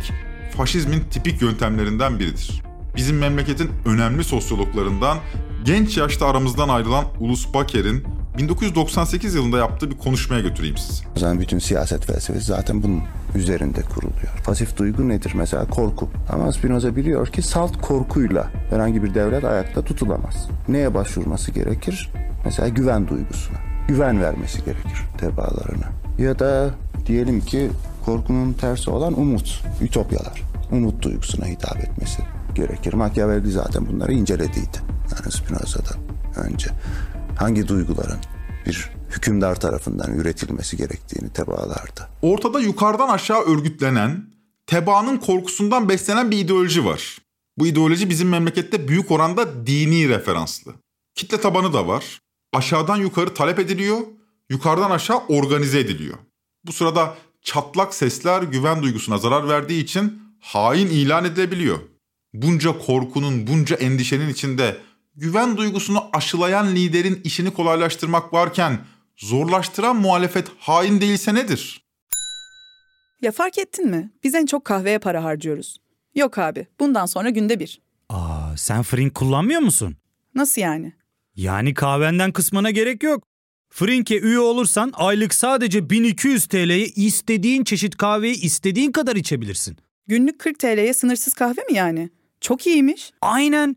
faşizmin 0.57 1.01
tipik 1.01 1.43
yöntemlerinden 1.43 2.19
biridir. 2.19 2.63
Bizim 2.97 3.19
memleketin 3.19 3.71
önemli 3.85 4.25
sosyologlarından 4.25 5.19
genç 5.65 5.97
yaşta 5.97 6.27
aramızdan 6.27 6.69
ayrılan 6.69 7.05
Ulus 7.21 7.55
Baker'in 7.55 8.05
1998 8.39 9.35
yılında 9.35 9.59
yaptığı 9.59 9.91
bir 9.91 9.99
konuşmaya 9.99 10.41
götüreyim 10.41 10.77
sizi. 10.77 11.05
O 11.17 11.19
zaman 11.19 11.41
bütün 11.41 11.59
siyaset 11.59 12.07
felsefesi 12.07 12.47
zaten 12.47 12.83
bunun 12.83 13.03
üzerinde 13.35 13.83
kuruluyor. 13.83 14.43
Pasif 14.45 14.77
duygu 14.77 15.09
nedir? 15.09 15.33
Mesela 15.35 15.67
korku. 15.67 16.09
Ama 16.29 16.53
Spinoza 16.53 16.97
biliyor 16.97 17.27
ki 17.27 17.43
salt 17.43 17.81
korkuyla 17.81 18.51
herhangi 18.71 19.03
bir 19.03 19.15
devlet 19.15 19.45
ayakta 19.45 19.83
tutulamaz. 19.83 20.49
Neye 20.69 20.95
başvurması 20.95 21.51
gerekir? 21.51 22.11
Mesela 22.45 22.69
güven 22.69 23.09
duygusuna. 23.09 23.59
Güven 23.89 24.21
vermesi 24.23 24.65
gerekir 24.65 25.03
tebaalarına. 25.19 25.87
Ya 26.19 26.39
da 26.39 26.71
diyelim 27.07 27.41
ki 27.41 27.71
korkunun 28.05 28.53
tersi 28.53 28.91
olan 28.91 29.21
umut, 29.21 29.65
ütopyalar. 29.81 30.43
Umut 30.73 31.03
duygusuna 31.03 31.47
hitap 31.47 31.77
etmesi 31.77 32.23
gerekir. 32.55 32.93
Machiavelli 32.93 33.51
zaten 33.51 33.87
bunları 33.87 34.13
incelediydi. 34.13 34.79
Yani 35.13 35.33
Spinoza'dan 35.33 35.99
önce. 36.37 36.71
Hangi 37.39 37.69
duyguların 37.69 38.21
bir 38.67 38.91
hükümdar 39.11 39.61
tarafından 39.61 40.19
üretilmesi 40.19 40.77
gerektiğini 40.77 41.33
tebaalardı. 41.33 42.09
Ortada 42.23 42.61
yukarıdan 42.61 43.09
aşağı 43.09 43.41
örgütlenen, 43.41 44.27
tebaanın 44.67 45.17
korkusundan 45.17 45.89
beslenen 45.89 46.31
bir 46.31 46.39
ideoloji 46.39 46.85
var. 46.85 47.19
Bu 47.59 47.67
ideoloji 47.67 48.11
bizim 48.11 48.29
memlekette 48.29 48.89
büyük 48.89 49.11
oranda 49.11 49.67
dini 49.67 50.09
referanslı. 50.09 50.75
Kitle 51.15 51.41
tabanı 51.41 51.73
da 51.73 51.89
var. 51.89 52.21
Aşağıdan 52.53 52.97
yukarı 52.97 53.35
talep 53.35 53.59
ediliyor, 53.59 53.99
yukarıdan 54.51 54.91
aşağı 54.91 55.19
organize 55.29 55.81
ediliyor. 55.81 56.19
Bu 56.65 56.73
sırada 56.73 57.15
çatlak 57.43 57.95
sesler 57.95 58.43
güven 58.43 58.83
duygusuna 58.83 59.19
zarar 59.19 59.49
verdiği 59.49 59.83
için 59.83 60.23
hain 60.41 60.87
ilan 60.87 61.25
edilebiliyor. 61.25 61.79
Bunca 62.35 62.79
korkunun, 62.79 63.47
bunca 63.47 63.77
endişenin 63.77 64.29
içinde 64.29 64.77
güven 65.17 65.57
duygusunu 65.57 66.05
aşılayan 66.13 66.75
liderin 66.75 67.21
işini 67.25 67.51
kolaylaştırmak 67.55 68.33
varken 68.33 68.79
zorlaştıran 69.17 69.97
muhalefet 69.97 70.49
hain 70.59 71.01
değilse 71.01 71.35
nedir? 71.35 71.85
Ya 73.23 73.33
fark 73.33 73.59
ettin 73.59 73.87
mi? 73.91 74.11
Biz 74.25 74.35
en 74.35 74.47
çok 74.47 74.65
kahveye 74.65 74.99
para 74.99 75.25
harcıyoruz. 75.25 75.77
Yok 76.15 76.39
abi, 76.39 76.67
bundan 76.81 77.07
sonra 77.07 77.31
günde 77.31 77.61
bir. 77.61 77.81
Aa, 78.09 78.57
sen 78.57 78.83
Frink 78.83 79.15
kullanmıyor 79.15 79.61
musun? 79.61 79.97
Nasıl 80.35 80.61
yani? 80.61 80.93
Yani 81.37 81.75
kahvenden 81.75 82.33
kısmına 82.33 82.71
gerek 82.71 83.03
yok. 83.03 83.25
Frink'e 83.71 84.19
üye 84.21 84.39
olursan 84.39 84.93
aylık 84.95 85.35
sadece 85.35 85.91
1200 85.91 86.47
TL'ye 86.47 86.87
istediğin 86.87 87.65
çeşit 87.65 87.97
kahveyi 87.97 88.35
istediğin 88.41 88.93
kadar 88.93 89.17
içebilirsin. 89.17 89.77
Günlük 90.07 90.39
40 90.39 90.59
TL'ye 90.59 90.95
sınırsız 90.95 91.35
kahve 91.35 91.61
mi 91.71 91.75
yani? 91.75 92.11
Çok 92.41 92.67
iyiymiş. 92.67 93.11
Aynen. 93.21 93.77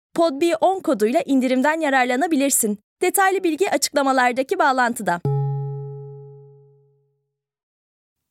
podb10 0.15 0.81
koduyla 0.81 1.21
indirimden 1.25 1.79
yararlanabilirsin. 1.79 2.79
Detaylı 3.01 3.43
bilgi 3.43 3.71
açıklamalardaki 3.71 4.59
bağlantıda. 4.59 5.21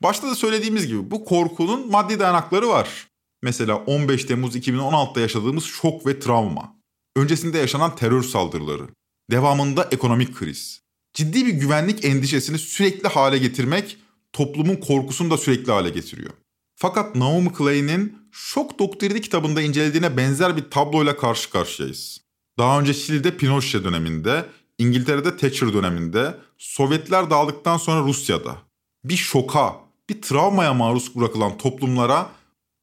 Başta 0.02 0.30
da 0.30 0.34
söylediğimiz 0.34 0.86
gibi 0.86 1.10
bu 1.10 1.24
korkunun 1.24 1.90
maddi 1.90 2.18
dayanakları 2.18 2.68
var. 2.68 3.08
Mesela 3.42 3.76
15 3.76 4.24
Temmuz 4.24 4.56
2016'da 4.56 5.20
yaşadığımız 5.20 5.64
şok 5.64 6.06
ve 6.06 6.18
travma. 6.20 6.76
Öncesinde 7.16 7.58
yaşanan 7.58 7.96
terör 7.96 8.22
saldırıları. 8.22 8.88
Devamında 9.30 9.88
ekonomik 9.90 10.34
kriz. 10.34 10.80
Ciddi 11.12 11.46
bir 11.46 11.52
güvenlik 11.52 12.04
endişesini 12.04 12.58
sürekli 12.58 13.08
hale 13.08 13.38
getirmek 13.38 13.96
toplumun 14.32 14.76
korkusunu 14.76 15.30
da 15.30 15.36
sürekli 15.36 15.72
hale 15.72 15.90
getiriyor. 15.90 16.32
Fakat 16.76 17.16
Naomi 17.16 17.52
Klein'in 17.52 18.19
Şok 18.32 18.78
Doktrini 18.78 19.20
kitabında 19.20 19.62
incelediğine 19.62 20.16
benzer 20.16 20.56
bir 20.56 20.70
tabloyla 20.70 21.16
karşı 21.16 21.50
karşıyayız. 21.50 22.20
Daha 22.58 22.80
önce 22.80 22.94
Şili'de 22.94 23.36
Pinochet 23.36 23.84
döneminde, 23.84 24.46
İngiltere'de 24.78 25.36
Thatcher 25.36 25.72
döneminde, 25.72 26.36
Sovyetler 26.58 27.30
dağıldıktan 27.30 27.76
sonra 27.76 28.00
Rusya'da 28.00 28.56
bir 29.04 29.16
şoka, 29.16 29.76
bir 30.08 30.22
travmaya 30.22 30.74
maruz 30.74 31.16
bırakılan 31.16 31.58
toplumlara 31.58 32.30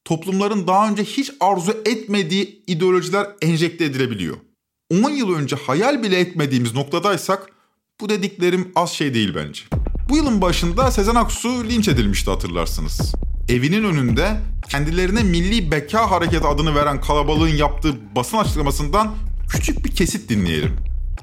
toplumların 0.05 0.67
daha 0.67 0.89
önce 0.89 1.03
hiç 1.03 1.31
arzu 1.39 1.71
etmediği 1.85 2.63
ideolojiler 2.67 3.27
enjekte 3.41 3.85
edilebiliyor. 3.85 4.37
10 4.91 5.09
yıl 5.09 5.35
önce 5.35 5.55
hayal 5.55 6.03
bile 6.03 6.19
etmediğimiz 6.19 6.73
noktadaysak 6.73 7.51
bu 8.01 8.09
dediklerim 8.09 8.71
az 8.75 8.91
şey 8.91 9.13
değil 9.13 9.35
bence. 9.35 9.63
Bu 10.09 10.17
yılın 10.17 10.41
başında 10.41 10.91
Sezen 10.91 11.15
Aksu 11.15 11.63
linç 11.63 11.87
edilmişti 11.87 12.31
hatırlarsınız. 12.31 13.13
Evinin 13.49 13.83
önünde 13.83 14.37
kendilerine 14.69 15.23
Milli 15.23 15.71
Beka 15.71 16.11
Hareketi 16.11 16.47
adını 16.47 16.75
veren 16.75 17.01
kalabalığın 17.01 17.47
yaptığı 17.47 18.15
basın 18.15 18.37
açıklamasından 18.37 19.15
küçük 19.49 19.85
bir 19.85 19.95
kesit 19.95 20.29
dinleyelim. 20.29 20.75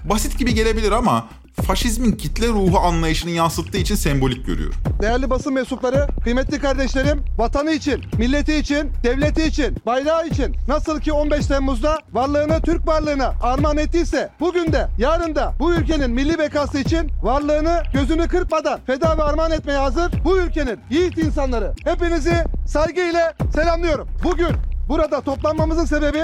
Basit 0.05 0.39
gibi 0.39 0.55
gelebilir 0.55 0.93
ama 0.93 1.29
faşizmin 1.63 2.13
kitle 2.13 2.49
ruhu 2.49 2.79
anlayışını 2.79 3.31
yansıttığı 3.31 3.79
için 3.79 3.95
sembolik 3.95 4.47
görüyorum. 4.47 4.75
Değerli 5.03 5.31
basın 5.31 5.53
mensupları, 5.55 6.07
kıymetli 6.25 6.59
kardeşlerim, 6.59 7.25
vatanı 7.39 7.71
için, 7.71 8.05
milleti 8.19 8.55
için, 8.55 8.91
devleti 9.05 9.43
için, 9.43 9.77
bayrağı 9.87 10.27
için 10.29 10.57
nasıl 10.69 11.01
ki 11.01 11.13
15 11.13 11.47
Temmuz'da 11.47 11.99
varlığını 12.13 12.61
Türk 12.61 12.87
varlığına 12.87 13.35
armağan 13.43 13.79
ettiyse 13.79 14.31
bugün 14.41 14.73
de 14.73 14.89
yarın 14.99 15.35
da 15.35 15.55
bu 15.59 15.75
ülkenin 15.75 16.11
milli 16.11 16.39
bekası 16.39 16.79
için 16.79 17.11
varlığını 17.23 17.83
gözünü 17.93 18.29
kırpmadan 18.29 18.81
feda 18.87 19.19
ve 19.19 19.23
armağan 19.23 19.53
etmeye 19.53 19.79
hazır 19.79 20.13
bu 20.25 20.39
ülkenin 20.39 20.79
yiğit 20.91 21.19
insanları. 21.19 21.75
Hepinizi 21.85 22.45
saygıyla 22.67 23.35
selamlıyorum. 23.55 24.09
Bugün 24.25 24.53
burada 24.89 25.21
toplanmamızın 25.21 25.85
sebebi 25.85 26.23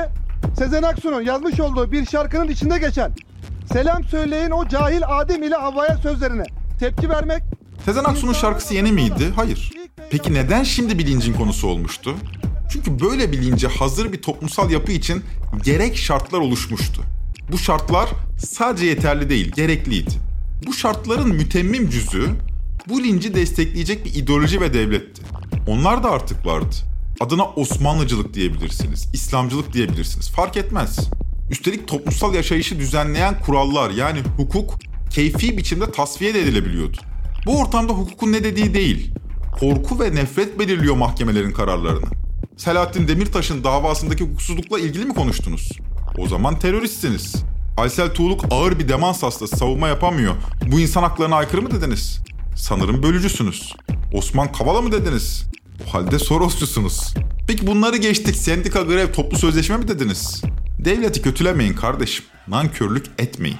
Sezen 0.59 0.83
Aksu'nun 0.83 1.23
yazmış 1.23 1.61
olduğu 1.61 1.93
bir 1.93 2.07
şarkının 2.07 2.49
içinde 2.49 2.79
geçen 2.79 3.13
Selam 3.73 4.05
söyleyin 4.05 4.51
o 4.51 4.69
cahil 4.69 5.03
Adem 5.07 5.43
ile 5.43 5.55
Havva'ya 5.55 5.97
sözlerine 5.97 6.43
tepki 6.81 7.09
vermek. 7.09 7.43
Sezen 7.85 8.05
Aksu'nun 8.05 8.33
şarkısı 8.33 8.75
yeni 8.75 8.93
miydi? 8.93 9.33
Hayır. 9.37 9.71
Peki 10.11 10.35
neden 10.35 10.63
şimdi 10.63 10.99
bilincin 10.99 11.35
konusu 11.35 11.69
olmuştu? 11.69 12.15
Çünkü 12.73 13.01
böyle 13.01 13.33
bilince 13.33 13.69
hazır 13.69 14.13
bir 14.13 14.23
toplumsal 14.23 14.71
yapı 14.71 14.93
için 14.93 15.25
gerek 15.65 15.97
şartlar 15.97 16.39
oluşmuştu. 16.39 17.03
Bu 17.53 17.59
şartlar 17.59 18.09
sadece 18.39 18.87
yeterli 18.87 19.31
değil, 19.31 19.53
gerekliydi. 19.53 20.11
Bu 20.67 20.73
şartların 20.73 21.29
mütemmim 21.29 21.91
cüzü 21.91 22.31
bu 22.89 23.03
linci 23.03 23.35
destekleyecek 23.35 24.05
bir 24.05 24.15
ideoloji 24.15 24.61
ve 24.61 24.75
devletti. 24.75 25.23
Onlar 25.67 26.03
da 26.03 26.11
artık 26.11 26.47
vardı. 26.47 26.75
Adına 27.21 27.45
Osmanlıcılık 27.45 28.35
diyebilirsiniz, 28.35 29.09
İslamcılık 29.13 29.73
diyebilirsiniz. 29.73 30.31
Fark 30.31 30.57
etmez. 30.57 31.11
Üstelik 31.51 31.89
toplumsal 31.89 32.35
yaşayışı 32.35 32.79
düzenleyen 32.79 33.41
kurallar 33.41 33.91
yani 33.91 34.21
hukuk 34.37 34.75
keyfi 35.11 35.59
biçimde 35.59 35.93
tasfiye 35.93 36.31
edilebiliyordu. 36.31 36.97
Bu 37.47 37.59
ortamda 37.59 37.93
hukukun 37.93 38.33
ne 38.33 38.45
dediği 38.45 38.75
değil, 38.75 39.11
korku 39.61 40.01
ve 40.01 40.15
nefret 40.15 40.59
belirliyor 40.59 40.97
mahkemelerin 40.97 41.53
kararlarını. 41.53 42.07
Selahattin 42.57 43.09
Demirtaş'ın 43.09 43.65
davasındaki 43.65 44.25
hukuksuzlukla 44.25 44.79
ilgili 44.81 45.05
mi 45.05 45.15
konuştunuz? 45.15 45.73
O 46.19 46.29
zaman 46.29 46.59
teröristsiniz. 46.59 47.35
Aysel 47.77 48.15
Tuğluk 48.15 48.45
ağır 48.51 48.79
bir 48.79 48.89
demans 48.89 49.23
hastası 49.23 49.57
savunma 49.57 49.89
yapamıyor. 49.89 50.35
Bu 50.73 50.81
insan 50.81 51.03
haklarına 51.03 51.37
aykırı 51.37 51.63
mı 51.63 51.71
dediniz? 51.71 52.21
Sanırım 52.57 53.03
bölücüsünüz. 53.03 53.73
Osman 54.13 54.53
Kavala 54.53 54.83
mı 54.83 54.93
dediniz? 54.93 55.45
O 55.87 55.95
halde 55.95 56.19
Sorosçusunuz. 56.19 57.15
Peki 57.47 57.67
bunları 57.67 57.97
geçtik. 57.97 58.37
Sendika 58.37 58.83
grev 58.83 59.13
toplu 59.13 59.39
sözleşme 59.39 59.77
mi 59.77 59.89
dediniz? 59.89 60.43
Devleti 60.85 61.23
kötülemeyin 61.23 61.75
kardeşim. 61.75 62.25
Nankörlük 62.49 63.07
etmeyin. 63.19 63.59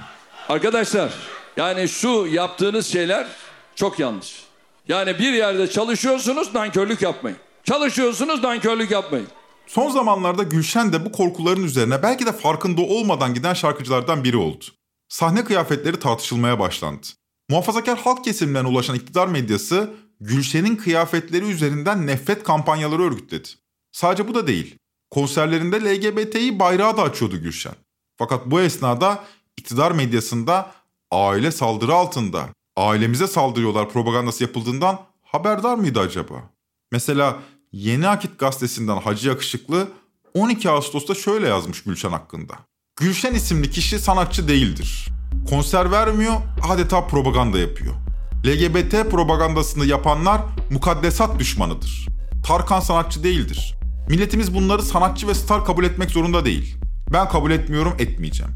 Arkadaşlar 0.49 1.13
yani 1.57 1.89
şu 1.89 2.27
yaptığınız 2.31 2.87
şeyler 2.87 3.27
çok 3.75 3.99
yanlış. 3.99 4.43
Yani 4.87 5.19
bir 5.19 5.33
yerde 5.33 5.69
çalışıyorsunuz 5.69 6.53
nankörlük 6.53 7.01
yapmayın. 7.01 7.37
Çalışıyorsunuz 7.63 8.43
nankörlük 8.43 8.91
yapmayın. 8.91 9.27
Son 9.67 9.89
zamanlarda 9.89 10.43
Gülşen 10.43 10.93
de 10.93 11.05
bu 11.05 11.11
korkuların 11.11 11.63
üzerine 11.63 12.03
belki 12.03 12.25
de 12.25 12.31
farkında 12.31 12.81
olmadan 12.81 13.33
giden 13.33 13.53
şarkıcılardan 13.53 14.23
biri 14.23 14.37
oldu. 14.37 14.65
Sahne 15.09 15.43
kıyafetleri 15.43 15.99
tartışılmaya 15.99 16.59
başlandı. 16.59 17.07
Muhafazakar 17.49 17.99
halk 17.99 18.23
kesimlerine 18.23 18.67
ulaşan 18.67 18.95
iktidar 18.95 19.27
medyası 19.27 19.93
Gülşen'in 20.19 20.75
kıyafetleri 20.75 21.45
üzerinden 21.45 22.07
nefret 22.07 22.43
kampanyaları 22.43 23.01
örgütledi. 23.03 23.47
Sadece 23.91 24.27
bu 24.27 24.35
da 24.35 24.47
değil. 24.47 24.80
Konserlerinde 25.11 25.81
LGBT'yi 25.81 26.59
bayrağı 26.59 26.97
da 26.97 27.01
açıyordu 27.01 27.37
Gülşen. 27.37 27.75
Fakat 28.17 28.45
bu 28.45 28.61
esnada 28.61 29.23
iktidar 29.57 29.91
medyasında 29.91 30.71
aile 31.11 31.51
saldırı 31.51 31.93
altında, 31.93 32.49
ailemize 32.77 33.27
saldırıyorlar 33.27 33.89
propagandası 33.89 34.43
yapıldığından 34.43 34.99
haberdar 35.23 35.75
mıydı 35.75 35.99
acaba? 35.99 36.49
Mesela 36.91 37.39
Yeni 37.71 38.07
Akit 38.07 38.39
gazetesinden 38.39 38.97
Hacı 38.97 39.29
Yakışıklı 39.29 39.87
12 40.33 40.69
Ağustos'ta 40.69 41.15
şöyle 41.15 41.47
yazmış 41.47 41.83
Gülşen 41.83 42.11
hakkında. 42.11 42.53
Gülşen 42.95 43.33
isimli 43.33 43.71
kişi 43.71 43.99
sanatçı 43.99 44.47
değildir. 44.47 45.07
Konser 45.49 45.91
vermiyor, 45.91 46.33
adeta 46.69 47.07
propaganda 47.07 47.59
yapıyor. 47.59 47.93
LGBT 48.45 49.11
propagandasını 49.11 49.85
yapanlar 49.85 50.41
mukaddesat 50.69 51.39
düşmanıdır. 51.39 52.07
Tarkan 52.47 52.79
sanatçı 52.79 53.23
değildir. 53.23 53.80
Milletimiz 54.11 54.53
bunları 54.53 54.81
sanatçı 54.81 55.27
ve 55.27 55.33
star 55.33 55.65
kabul 55.65 55.83
etmek 55.83 56.11
zorunda 56.11 56.45
değil. 56.45 56.75
Ben 57.13 57.29
kabul 57.29 57.51
etmiyorum, 57.51 57.93
etmeyeceğim. 57.99 58.51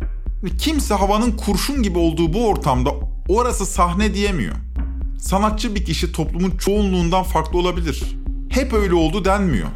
Kimse 0.58 0.94
havanın 0.94 1.32
kurşun 1.32 1.84
gibi 1.84 1.98
olduğu 1.98 2.34
bu 2.34 2.48
ortamda 2.48 2.90
orası 3.30 3.66
sahne 3.66 4.14
diyemiyor. 4.14 4.56
Sanatçı 5.20 5.76
bir 5.76 5.86
kişi 5.86 6.12
toplumun 6.12 6.58
çoğunluğundan 6.58 7.24
farklı 7.24 7.60
olabilir. 7.60 8.04
Hep 8.50 8.74
öyle 8.74 8.94
oldu 8.94 9.26
denmiyor. 9.26 9.68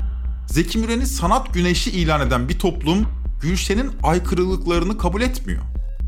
Zeki 0.47 0.77
Müren'i 0.77 1.05
sanat 1.05 1.53
güneşi 1.53 1.91
ilan 1.91 2.27
eden 2.27 2.49
bir 2.49 2.59
toplum 2.59 3.05
Gülşen'in 3.41 3.91
aykırılıklarını 4.03 4.97
kabul 4.97 5.21
etmiyor. 5.21 5.61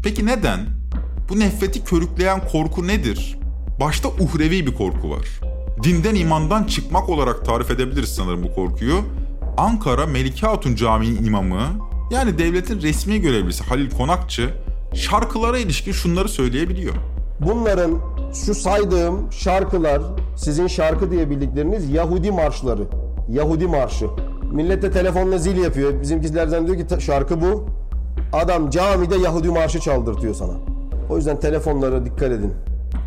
Peki 0.03 0.25
neden? 0.25 0.67
Bu 1.29 1.39
nefreti 1.39 1.83
körükleyen 1.83 2.47
korku 2.47 2.87
nedir? 2.87 3.37
Başta 3.79 4.09
uhrevi 4.09 4.67
bir 4.67 4.75
korku 4.75 5.09
var. 5.09 5.27
Dinden 5.83 6.15
imandan 6.15 6.63
çıkmak 6.63 7.09
olarak 7.09 7.45
tarif 7.45 7.71
edebiliriz 7.71 8.09
sanırım 8.09 8.43
bu 8.43 8.53
korkuyu. 8.55 9.03
Ankara 9.57 10.05
Melike 10.05 10.47
Hatun 10.47 10.75
Camii'nin 10.75 11.25
imamı 11.25 11.61
yani 12.11 12.37
devletin 12.37 12.81
resmi 12.81 13.21
görevlisi 13.21 13.63
Halil 13.63 13.89
Konakçı 13.91 14.49
şarkılara 14.93 15.57
ilişkin 15.57 15.91
şunları 15.91 16.29
söyleyebiliyor. 16.29 16.93
Bunların 17.39 17.91
şu 18.45 18.55
saydığım 18.55 19.31
şarkılar 19.31 20.01
sizin 20.37 20.67
şarkı 20.67 21.11
diye 21.11 21.29
bildikleriniz 21.29 21.89
Yahudi 21.89 22.31
marşları. 22.31 22.83
Yahudi 23.29 23.67
marşı. 23.67 24.07
Millete 24.51 24.91
telefonla 24.91 25.37
zil 25.37 25.57
yapıyor. 25.57 26.01
Bizimkiler 26.01 26.47
zannediyor 26.47 26.87
ki 26.87 27.05
şarkı 27.05 27.41
bu. 27.41 27.65
Adam 28.33 28.69
camide 28.69 29.15
Yahudi 29.15 29.49
marşı 29.49 29.79
çaldırtıyor 29.79 30.33
sana. 30.33 30.53
O 31.09 31.17
yüzden 31.17 31.39
telefonlara 31.39 32.05
dikkat 32.05 32.31
edin. 32.31 32.53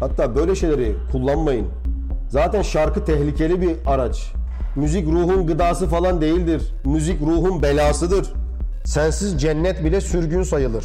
Hatta 0.01 0.37
böyle 0.37 0.55
şeyleri 0.55 0.95
kullanmayın. 1.13 1.67
Zaten 2.29 2.63
şarkı 2.63 3.05
tehlikeli 3.05 3.61
bir 3.61 3.77
araç. 3.87 4.34
Müzik 4.77 5.07
ruhun 5.07 5.47
gıdası 5.47 5.89
falan 5.89 6.21
değildir. 6.21 6.63
Müzik 6.85 7.23
ruhun 7.23 7.63
belasıdır. 7.63 8.33
Sensiz 8.85 9.41
cennet 9.41 9.85
bile 9.85 10.01
sürgün 10.01 10.43
sayılır. 10.43 10.85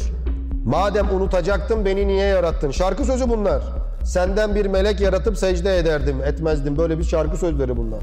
Madem 0.64 1.10
unutacaktın 1.10 1.84
beni 1.84 2.08
niye 2.08 2.26
yarattın? 2.26 2.70
Şarkı 2.70 3.04
sözü 3.04 3.28
bunlar. 3.28 3.62
Senden 4.04 4.54
bir 4.54 4.66
melek 4.66 5.00
yaratıp 5.00 5.38
secde 5.38 5.78
ederdim, 5.78 6.16
etmezdim. 6.24 6.78
Böyle 6.78 6.98
bir 6.98 7.04
şarkı 7.04 7.36
sözleri 7.36 7.76
bunlar. 7.76 8.00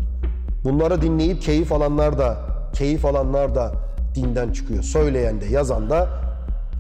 Bunları 0.63 1.02
dinleyip 1.02 1.41
keyif 1.41 1.71
alanlar 1.71 2.17
da, 2.17 2.38
keyif 2.73 3.06
alanlar 3.06 3.56
da 3.56 3.71
dinden 4.15 4.52
çıkıyor. 4.52 4.84
Söyleyen 4.84 5.41
de, 5.41 5.45
yazan 5.45 5.89
da, 5.89 6.10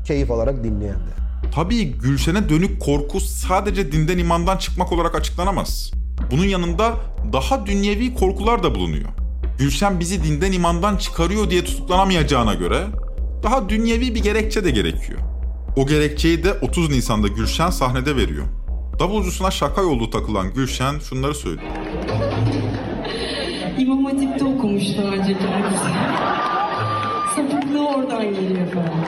keyif 0.05 0.31
alarak 0.31 0.63
dinleyen 0.63 0.95
de. 0.95 1.17
Tabii 1.55 1.91
Gülşen'e 1.91 2.49
dönük 2.49 2.81
korku 2.81 3.19
sadece 3.19 3.91
dinden 3.91 4.17
imandan 4.17 4.57
çıkmak 4.57 4.91
olarak 4.91 5.15
açıklanamaz. 5.15 5.91
Bunun 6.31 6.45
yanında 6.45 6.93
daha 7.33 7.65
dünyevi 7.65 8.13
korkular 8.13 8.63
da 8.63 8.75
bulunuyor. 8.75 9.09
Gülşen 9.59 9.99
bizi 9.99 10.23
dinden 10.23 10.51
imandan 10.51 10.97
çıkarıyor 10.97 11.49
diye 11.49 11.63
tutuklanamayacağına 11.63 12.53
göre 12.53 12.87
daha 13.43 13.69
dünyevi 13.69 14.15
bir 14.15 14.23
gerekçe 14.23 14.63
de 14.63 14.71
gerekiyor. 14.71 15.19
O 15.75 15.87
gerekçeyi 15.87 16.43
de 16.43 16.53
30 16.53 16.89
Nisan'da 16.89 17.27
Gülşen 17.27 17.69
sahnede 17.69 18.15
veriyor. 18.15 18.45
Davulcusuna 18.99 19.51
şaka 19.51 19.81
yolu 19.81 20.09
takılan 20.09 20.53
Gülşen 20.53 20.99
şunları 20.99 21.35
söylüyor. 21.35 21.71
İmam 23.77 24.05
Hatip'te 24.05 24.45
okumuş 24.45 24.83
daha 24.97 25.07
önce 25.07 25.37
kendisi. 25.37 25.83
Sapıklığı 27.35 27.87
oradan 27.87 28.23
geliyor 28.23 28.71
falan. 28.73 29.05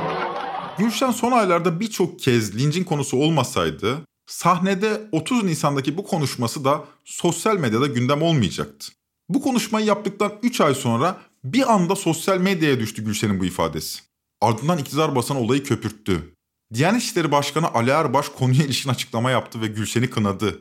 Gülşen 0.78 1.12
son 1.12 1.32
aylarda 1.32 1.80
birçok 1.80 2.19
kez 2.19 2.58
lincin 2.58 2.84
konusu 2.84 3.17
olmasaydı 3.17 3.98
sahnede 4.29 5.09
30 5.11 5.43
Nisan'daki 5.43 5.97
bu 5.97 6.03
konuşması 6.03 6.65
da 6.65 6.85
sosyal 7.05 7.57
medyada 7.57 7.87
gündem 7.87 8.21
olmayacaktı. 8.21 8.91
Bu 9.29 9.41
konuşmayı 9.41 9.85
yaptıktan 9.85 10.33
3 10.43 10.61
ay 10.61 10.75
sonra 10.75 11.21
bir 11.43 11.73
anda 11.73 11.95
sosyal 11.95 12.37
medyaya 12.37 12.79
düştü 12.79 13.05
Gülşen'in 13.05 13.39
bu 13.39 13.45
ifadesi. 13.45 13.99
Ardından 14.41 14.77
iktidar 14.77 15.15
basan 15.15 15.37
olayı 15.37 15.63
köpürttü. 15.63 16.33
Diyanet 16.73 17.01
İşleri 17.01 17.31
Başkanı 17.31 17.73
Ali 17.73 17.89
Erbaş 17.89 18.29
konuya 18.29 18.63
ilişkin 18.63 18.89
açıklama 18.89 19.31
yaptı 19.31 19.61
ve 19.61 19.67
Gülşen'i 19.67 20.09
kınadı. 20.09 20.59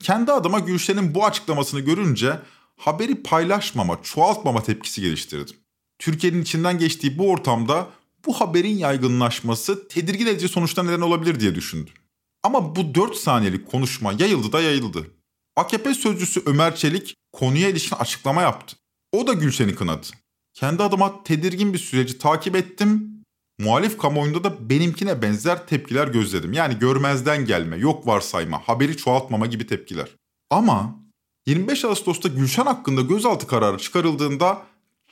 Kendi 0.00 0.32
adıma 0.32 0.58
Gülşen'in 0.58 1.14
bu 1.14 1.24
açıklamasını 1.24 1.80
görünce 1.80 2.38
haberi 2.76 3.22
paylaşmama, 3.22 3.98
çoğaltmama 4.02 4.62
tepkisi 4.62 5.00
geliştirdim. 5.00 5.56
Türkiye'nin 5.98 6.42
içinden 6.42 6.78
geçtiği 6.78 7.18
bu 7.18 7.30
ortamda 7.30 7.86
bu 8.26 8.40
haberin 8.40 8.78
yaygınlaşması 8.78 9.88
tedirgin 9.88 10.26
edici 10.26 10.48
sonuçlar 10.48 10.86
neden 10.86 11.00
olabilir 11.00 11.40
diye 11.40 11.54
düşündüm. 11.54 11.94
Ama 12.42 12.76
bu 12.76 12.94
4 12.94 13.16
saniyelik 13.16 13.70
konuşma 13.70 14.12
yayıldı 14.12 14.52
da 14.52 14.60
yayıldı. 14.60 15.10
AKP 15.56 15.94
sözcüsü 15.94 16.42
Ömer 16.46 16.76
Çelik 16.76 17.14
konuya 17.32 17.68
ilişkin 17.68 17.96
açıklama 17.96 18.42
yaptı. 18.42 18.76
O 19.12 19.26
da 19.26 19.32
Gülşen'i 19.32 19.74
kınadı. 19.74 20.06
Kendi 20.54 20.82
adıma 20.82 21.22
tedirgin 21.22 21.72
bir 21.72 21.78
süreci 21.78 22.18
takip 22.18 22.56
ettim 22.56 23.18
Muhalif 23.58 23.98
kamuoyunda 23.98 24.44
da 24.44 24.70
benimkine 24.70 25.22
benzer 25.22 25.66
tepkiler 25.66 26.08
gözledim. 26.08 26.52
Yani 26.52 26.78
görmezden 26.78 27.44
gelme, 27.44 27.76
yok 27.76 28.06
varsayma, 28.06 28.58
haberi 28.58 28.96
çoğaltmama 28.96 29.46
gibi 29.46 29.66
tepkiler. 29.66 30.08
Ama 30.50 30.98
25 31.46 31.84
Ağustos'ta 31.84 32.28
Gülşen 32.28 32.66
hakkında 32.66 33.00
gözaltı 33.00 33.46
kararı 33.46 33.78
çıkarıldığında 33.78 34.62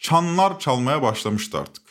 çanlar 0.01 0.61
çalmaya 0.61 1.03
başlamıştı 1.03 1.59
artık. 1.59 1.83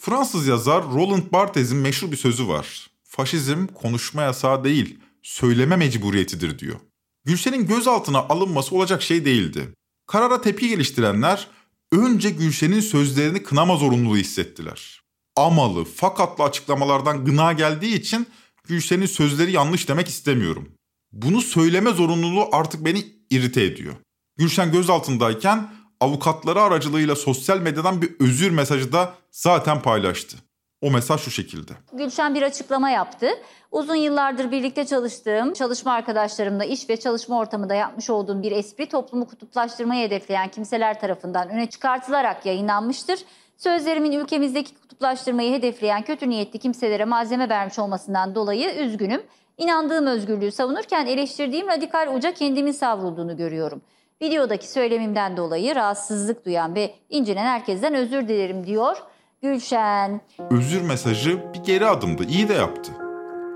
Fransız 0.00 0.46
yazar 0.46 0.84
Roland 0.84 1.32
Barthes'in 1.32 1.78
meşhur 1.78 2.10
bir 2.10 2.16
sözü 2.16 2.48
var. 2.48 2.87
Faşizm 3.18 3.66
konuşma 3.66 4.22
yasağı 4.22 4.64
değil, 4.64 4.98
söyleme 5.22 5.76
mecburiyetidir 5.76 6.58
diyor. 6.58 6.76
Gülşen'in 7.24 7.66
gözaltına 7.66 8.18
alınması 8.18 8.74
olacak 8.74 9.02
şey 9.02 9.24
değildi. 9.24 9.68
Karara 10.06 10.40
tepki 10.40 10.68
geliştirenler 10.68 11.48
önce 11.92 12.30
Gülşen'in 12.30 12.80
sözlerini 12.80 13.42
kınama 13.42 13.76
zorunluluğu 13.76 14.16
hissettiler. 14.16 15.00
Amalı, 15.36 15.84
fakatlı 15.84 16.44
açıklamalardan 16.44 17.24
gına 17.24 17.52
geldiği 17.52 17.94
için 17.94 18.26
Gülşen'in 18.64 19.06
sözleri 19.06 19.52
yanlış 19.52 19.88
demek 19.88 20.08
istemiyorum. 20.08 20.68
Bunu 21.12 21.40
söyleme 21.40 21.90
zorunluluğu 21.90 22.48
artık 22.52 22.84
beni 22.84 23.06
irite 23.30 23.64
ediyor. 23.64 23.94
Gülşen 24.36 24.72
gözaltındayken 24.72 25.70
avukatları 26.00 26.62
aracılığıyla 26.62 27.16
sosyal 27.16 27.60
medyadan 27.60 28.02
bir 28.02 28.10
özür 28.20 28.50
mesajı 28.50 28.92
da 28.92 29.14
zaten 29.30 29.82
paylaştı. 29.82 30.47
O 30.82 30.90
mesaj 30.90 31.20
şu 31.20 31.30
şekilde. 31.30 31.72
Gülşen 31.92 32.34
bir 32.34 32.42
açıklama 32.42 32.90
yaptı. 32.90 33.28
Uzun 33.72 33.94
yıllardır 33.94 34.50
birlikte 34.50 34.86
çalıştığım, 34.86 35.52
çalışma 35.52 35.92
arkadaşlarımla 35.92 36.64
iş 36.64 36.90
ve 36.90 36.96
çalışma 36.96 37.38
ortamında 37.38 37.74
yapmış 37.74 38.10
olduğum 38.10 38.42
bir 38.42 38.52
espri 38.52 38.86
toplumu 38.86 39.26
kutuplaştırmayı 39.26 40.06
hedefleyen 40.06 40.48
kimseler 40.48 41.00
tarafından 41.00 41.48
öne 41.48 41.66
çıkartılarak 41.66 42.46
yayınlanmıştır. 42.46 43.20
Sözlerimin 43.56 44.12
ülkemizdeki 44.12 44.74
kutuplaştırmayı 44.74 45.52
hedefleyen 45.52 46.02
kötü 46.02 46.28
niyetli 46.28 46.58
kimselere 46.58 47.04
malzeme 47.04 47.48
vermiş 47.48 47.78
olmasından 47.78 48.34
dolayı 48.34 48.74
üzgünüm. 48.74 49.22
İnandığım 49.56 50.06
özgürlüğü 50.06 50.52
savunurken 50.52 51.06
eleştirdiğim 51.06 51.68
radikal 51.68 52.14
uca 52.14 52.34
kendimin 52.34 52.72
savrulduğunu 52.72 53.36
görüyorum. 53.36 53.82
Videodaki 54.22 54.68
söylemimden 54.68 55.36
dolayı 55.36 55.74
rahatsızlık 55.74 56.44
duyan 56.44 56.74
ve 56.74 56.94
incinen 57.08 57.46
herkesten 57.46 57.94
özür 57.94 58.28
dilerim 58.28 58.66
diyor 58.66 58.96
Gülşen. 59.42 60.20
Özür 60.50 60.82
mesajı 60.82 61.38
bir 61.54 61.64
geri 61.64 61.86
adımdı, 61.86 62.24
iyi 62.24 62.48
de 62.48 62.54
yaptı. 62.54 62.92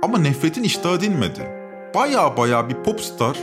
Ama 0.02 0.18
nefretin 0.18 0.62
iştahı 0.62 1.00
dinmedi. 1.00 1.50
Baya 1.94 2.36
baya 2.36 2.68
bir 2.68 2.74
popstar 2.74 3.38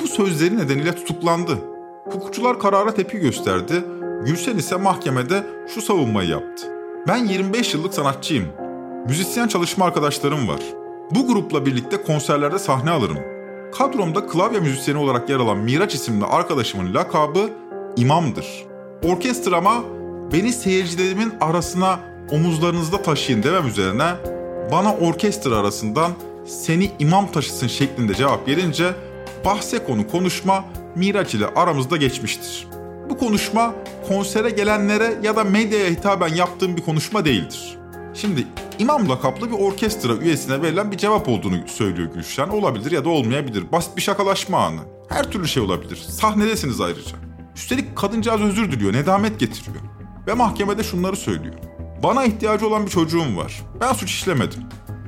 bu 0.00 0.06
sözleri 0.06 0.58
nedeniyle 0.58 0.94
tutuklandı. 0.94 1.58
Hukukçular 2.04 2.60
karara 2.60 2.94
tepki 2.94 3.18
gösterdi. 3.18 3.84
Gülşen 4.26 4.56
ise 4.56 4.76
mahkemede 4.76 5.46
şu 5.74 5.82
savunmayı 5.82 6.28
yaptı. 6.28 6.66
Ben 7.08 7.24
25 7.24 7.74
yıllık 7.74 7.94
sanatçıyım. 7.94 8.48
Müzisyen 9.08 9.48
çalışma 9.48 9.84
arkadaşlarım 9.84 10.48
var. 10.48 10.60
Bu 11.10 11.26
grupla 11.26 11.66
birlikte 11.66 12.02
konserlerde 12.02 12.58
sahne 12.58 12.90
alırım. 12.90 13.18
Kadromda 13.78 14.26
klavye 14.26 14.60
müzisyeni 14.60 14.98
olarak 14.98 15.30
yer 15.30 15.38
alan 15.38 15.58
Miraç 15.58 15.94
isimli 15.94 16.24
arkadaşımın 16.24 16.94
lakabı 16.94 17.50
İmam'dır. 17.96 18.66
Orkestrama 19.04 19.82
beni 20.32 20.52
seyircilerimin 20.52 21.32
arasına 21.40 22.00
omuzlarınızda 22.30 23.02
taşıyın 23.02 23.42
demem 23.42 23.66
üzerine 23.66 24.14
bana 24.72 24.94
orkestra 24.94 25.56
arasından 25.56 26.12
seni 26.46 26.90
imam 26.98 27.32
taşısın 27.32 27.66
şeklinde 27.66 28.14
cevap 28.14 28.46
gelince 28.46 28.94
bahse 29.44 29.84
konu 29.84 30.08
konuşma 30.08 30.64
Miraç 30.96 31.34
ile 31.34 31.46
aramızda 31.46 31.96
geçmiştir. 31.96 32.66
Bu 33.10 33.18
konuşma 33.18 33.74
konsere 34.08 34.50
gelenlere 34.50 35.14
ya 35.22 35.36
da 35.36 35.44
medyaya 35.44 35.90
hitaben 35.90 36.34
yaptığım 36.34 36.76
bir 36.76 36.82
konuşma 36.82 37.24
değildir. 37.24 37.78
Şimdi 38.14 38.46
imam 38.78 39.08
lakaplı 39.08 39.50
bir 39.50 39.56
orkestra 39.56 40.14
üyesine 40.14 40.62
verilen 40.62 40.92
bir 40.92 40.96
cevap 40.96 41.28
olduğunu 41.28 41.56
söylüyor 41.66 42.08
Gülşen. 42.14 42.48
Olabilir 42.48 42.90
ya 42.90 43.04
da 43.04 43.08
olmayabilir. 43.08 43.72
Basit 43.72 43.96
bir 43.96 44.02
şakalaşma 44.02 44.58
anı. 44.58 44.80
Her 45.08 45.30
türlü 45.30 45.48
şey 45.48 45.62
olabilir. 45.62 45.96
Sahnedesiniz 45.96 46.80
ayrıca. 46.80 47.16
Üstelik 47.56 47.96
kadıncağız 47.96 48.40
özür 48.40 48.72
diliyor, 48.72 48.92
nedamet 48.92 49.40
getiriyor. 49.40 49.91
Ve 50.26 50.34
mahkemede 50.34 50.84
şunları 50.84 51.16
söylüyor. 51.16 51.54
Bana 52.02 52.24
ihtiyacı 52.24 52.66
olan 52.66 52.86
bir 52.86 52.90
çocuğum 52.90 53.36
var. 53.36 53.62
Ben 53.80 53.92
suç 53.92 54.10
işlemedim. 54.10 54.60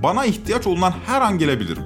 Bana 0.03 0.25
ihtiyaç 0.25 0.67
olunan 0.67 0.95
her 1.07 1.21
an 1.21 1.39
gelebilirim. 1.39 1.83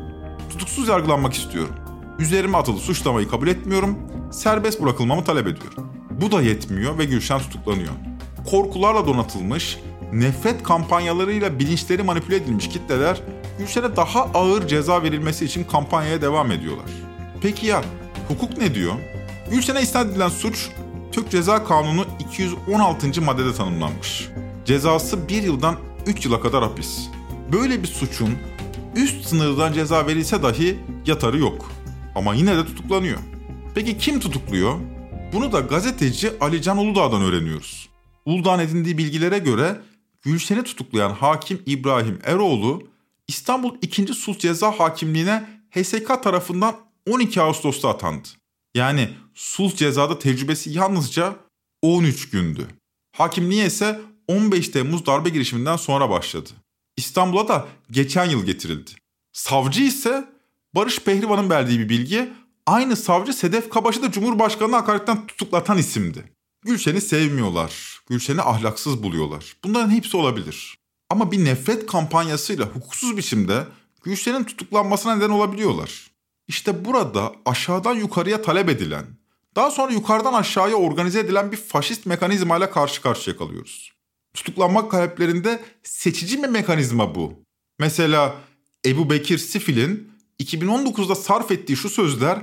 Tutuksuz 0.50 0.88
yargılanmak 0.88 1.34
istiyorum. 1.34 1.74
Üzerime 2.18 2.58
atılı 2.58 2.78
suçlamayı 2.78 3.28
kabul 3.28 3.48
etmiyorum. 3.48 3.98
Serbest 4.32 4.82
bırakılmamı 4.82 5.24
talep 5.24 5.46
ediyorum. 5.46 5.92
Bu 6.10 6.32
da 6.32 6.42
yetmiyor 6.42 6.98
ve 6.98 7.04
Gülşen 7.04 7.38
tutuklanıyor. 7.38 7.92
Korkularla 8.50 9.06
donatılmış, 9.06 9.78
nefret 10.12 10.62
kampanyalarıyla 10.62 11.58
bilinçleri 11.58 12.02
manipüle 12.02 12.36
edilmiş 12.36 12.68
kitleler 12.68 13.22
Gülşen'e 13.58 13.96
daha 13.96 14.22
ağır 14.22 14.66
ceza 14.66 15.02
verilmesi 15.02 15.44
için 15.44 15.64
kampanyaya 15.64 16.22
devam 16.22 16.52
ediyorlar. 16.52 16.86
Peki 17.40 17.66
ya 17.66 17.82
hukuk 18.28 18.58
ne 18.58 18.74
diyor? 18.74 18.94
Gülşen'e 19.50 19.82
isnat 19.82 20.06
edilen 20.06 20.28
suç 20.28 20.68
Türk 21.18 21.31
Ceza 21.31 21.64
Kanunu 21.64 22.07
216. 22.20 23.22
maddede 23.22 23.54
tanımlanmış. 23.54 24.28
Cezası 24.64 25.28
1 25.28 25.42
yıldan 25.42 25.76
3 26.07 26.24
yıla 26.24 26.40
kadar 26.40 26.62
hapis. 26.62 27.09
Böyle 27.52 27.83
bir 27.83 27.88
suçun 27.88 28.38
üst 28.96 29.24
sınırdan 29.26 29.72
ceza 29.72 30.07
verilse 30.07 30.42
dahi 30.42 30.78
yatarı 31.07 31.38
yok. 31.38 31.72
Ama 32.14 32.35
yine 32.35 32.57
de 32.57 32.66
tutuklanıyor. 32.66 33.18
Peki 33.74 33.98
kim 33.98 34.20
tutukluyor? 34.20 34.78
Bunu 35.33 35.52
da 35.52 35.61
gazeteci 35.61 36.33
Ali 36.40 36.62
Can 36.62 36.78
Uludağ'dan 36.78 37.22
öğreniyoruz. 37.22 37.88
Uludağ'ın 38.24 38.59
edindiği 38.59 38.98
bilgilere 38.98 39.38
göre 39.38 39.81
Gülşen'i 40.22 40.62
tutuklayan 40.62 41.11
hakim 41.11 41.62
İbrahim 41.66 42.18
Eroğlu 42.24 42.83
İstanbul 43.28 43.74
2. 43.83 44.07
Sulh 44.14 44.38
Ceza 44.38 44.70
Hakimliğine 44.70 45.46
HSK 45.70 46.22
tarafından 46.22 46.76
12 47.11 47.42
Ağustos'ta 47.42 47.88
atandı. 47.88 48.28
Yani 48.78 49.10
sulh 49.34 49.76
cezada 49.76 50.18
tecrübesi 50.18 50.70
yalnızca 50.70 51.36
13 51.82 52.30
gündü. 52.30 52.66
Hakimliğe 53.16 53.66
ise 53.66 54.00
15 54.28 54.68
Temmuz 54.68 55.06
darbe 55.06 55.28
girişiminden 55.28 55.76
sonra 55.76 56.10
başladı. 56.10 56.50
İstanbul'a 56.96 57.48
da 57.48 57.68
geçen 57.90 58.24
yıl 58.24 58.44
getirildi. 58.44 58.90
Savcı 59.32 59.82
ise 59.82 60.28
Barış 60.74 60.98
Pehlivan'ın 60.98 61.50
verdiği 61.50 61.78
bir 61.78 61.88
bilgi, 61.88 62.32
aynı 62.66 62.96
savcı 62.96 63.32
Sedef 63.32 63.70
Kabaş'ı 63.70 64.02
da 64.02 64.12
Cumhurbaşkanı'nı 64.12 64.76
hakaretten 64.76 65.26
tutuklatan 65.26 65.78
isimdi. 65.78 66.32
Gülşen'i 66.64 67.00
sevmiyorlar, 67.00 68.00
Gülşen'i 68.08 68.42
ahlaksız 68.42 69.02
buluyorlar. 69.02 69.56
Bunların 69.64 69.90
hepsi 69.90 70.16
olabilir. 70.16 70.78
Ama 71.10 71.32
bir 71.32 71.44
nefret 71.44 71.86
kampanyasıyla 71.86 72.66
hukuksuz 72.66 73.16
biçimde 73.16 73.64
Gülşen'in 74.02 74.44
tutuklanmasına 74.44 75.16
neden 75.16 75.30
olabiliyorlar. 75.30 76.08
İşte 76.48 76.84
burada 76.84 77.32
aşağıdan 77.44 77.94
yukarıya 77.94 78.42
talep 78.42 78.68
edilen, 78.68 79.06
daha 79.56 79.70
sonra 79.70 79.92
yukarıdan 79.92 80.32
aşağıya 80.32 80.76
organize 80.76 81.20
edilen 81.20 81.52
bir 81.52 81.56
faşist 81.56 82.06
mekanizmayla 82.06 82.70
karşı 82.70 83.02
karşıya 83.02 83.37
kalıyoruz. 83.37 83.92
Tutuklanma 84.34 84.88
taleplerinde 84.88 85.62
seçici 85.82 86.42
bir 86.42 86.48
mekanizma 86.48 87.14
bu. 87.14 87.42
Mesela 87.78 88.34
Ebu 88.87 89.11
Bekir 89.11 89.38
Sifil'in 89.38 90.12
2019'da 90.40 91.14
sarf 91.14 91.50
ettiği 91.50 91.76
şu 91.76 91.88
sözler 91.88 92.38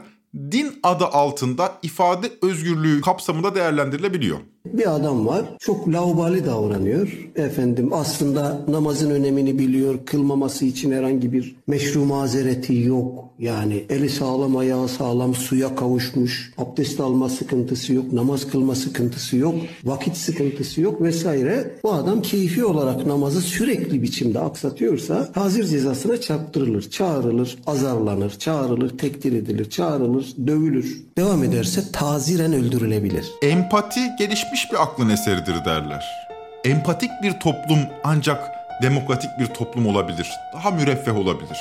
din 0.51 0.71
adı 0.83 1.05
altında 1.05 1.71
ifade 1.83 2.31
özgürlüğü 2.41 3.01
kapsamında 3.01 3.55
değerlendirilebiliyor. 3.55 4.37
Bir 4.65 4.95
adam 4.95 5.27
var 5.27 5.45
çok 5.59 5.87
laubali 5.87 6.45
davranıyor. 6.45 7.29
Efendim 7.35 7.93
aslında 7.93 8.61
namazın 8.67 9.09
önemini 9.09 9.59
biliyor. 9.59 9.95
Kılmaması 10.05 10.65
için 10.65 10.91
herhangi 10.91 11.33
bir 11.33 11.55
meşru 11.67 12.05
mazereti 12.05 12.75
yok. 12.75 13.25
Yani 13.39 13.83
eli 13.89 14.09
sağlam 14.09 14.57
ayağı 14.57 14.87
sağlam 14.87 15.35
suya 15.35 15.75
kavuşmuş. 15.75 16.53
Abdest 16.57 16.99
alma 16.99 17.29
sıkıntısı 17.29 17.93
yok. 17.93 18.13
Namaz 18.13 18.47
kılma 18.47 18.75
sıkıntısı 18.75 19.37
yok. 19.37 19.55
Vakit 19.83 20.17
sıkıntısı 20.17 20.81
yok 20.81 21.01
vesaire. 21.01 21.79
Bu 21.83 21.93
adam 21.93 22.21
keyfi 22.21 22.65
olarak 22.65 23.05
namazı 23.05 23.41
sürekli 23.41 24.01
biçimde 24.01 24.39
aksatıyorsa 24.39 25.29
hazir 25.35 25.63
cezasına 25.63 26.21
çarptırılır. 26.21 26.89
Çağrılır, 26.89 27.57
azarlanır, 27.67 28.29
çağrılır, 28.29 28.97
tekdir 28.97 29.33
edilir, 29.33 29.69
çağrılır, 29.69 30.24
dövülür. 30.47 31.01
Devam 31.17 31.43
ederse 31.43 31.91
taziren 31.91 32.53
öldürülebilir. 32.53 33.31
Empati 33.41 34.15
gelişmiş 34.19 34.71
bir 34.71 34.83
aklın 34.83 35.09
eseridir 35.09 35.65
derler. 35.65 36.27
Empatik 36.65 37.11
bir 37.23 37.31
toplum 37.31 37.79
ancak 38.03 38.51
demokratik 38.81 39.29
bir 39.39 39.45
toplum 39.45 39.88
olabilir. 39.88 40.31
Daha 40.53 40.71
müreffeh 40.71 41.17
olabilir. 41.17 41.57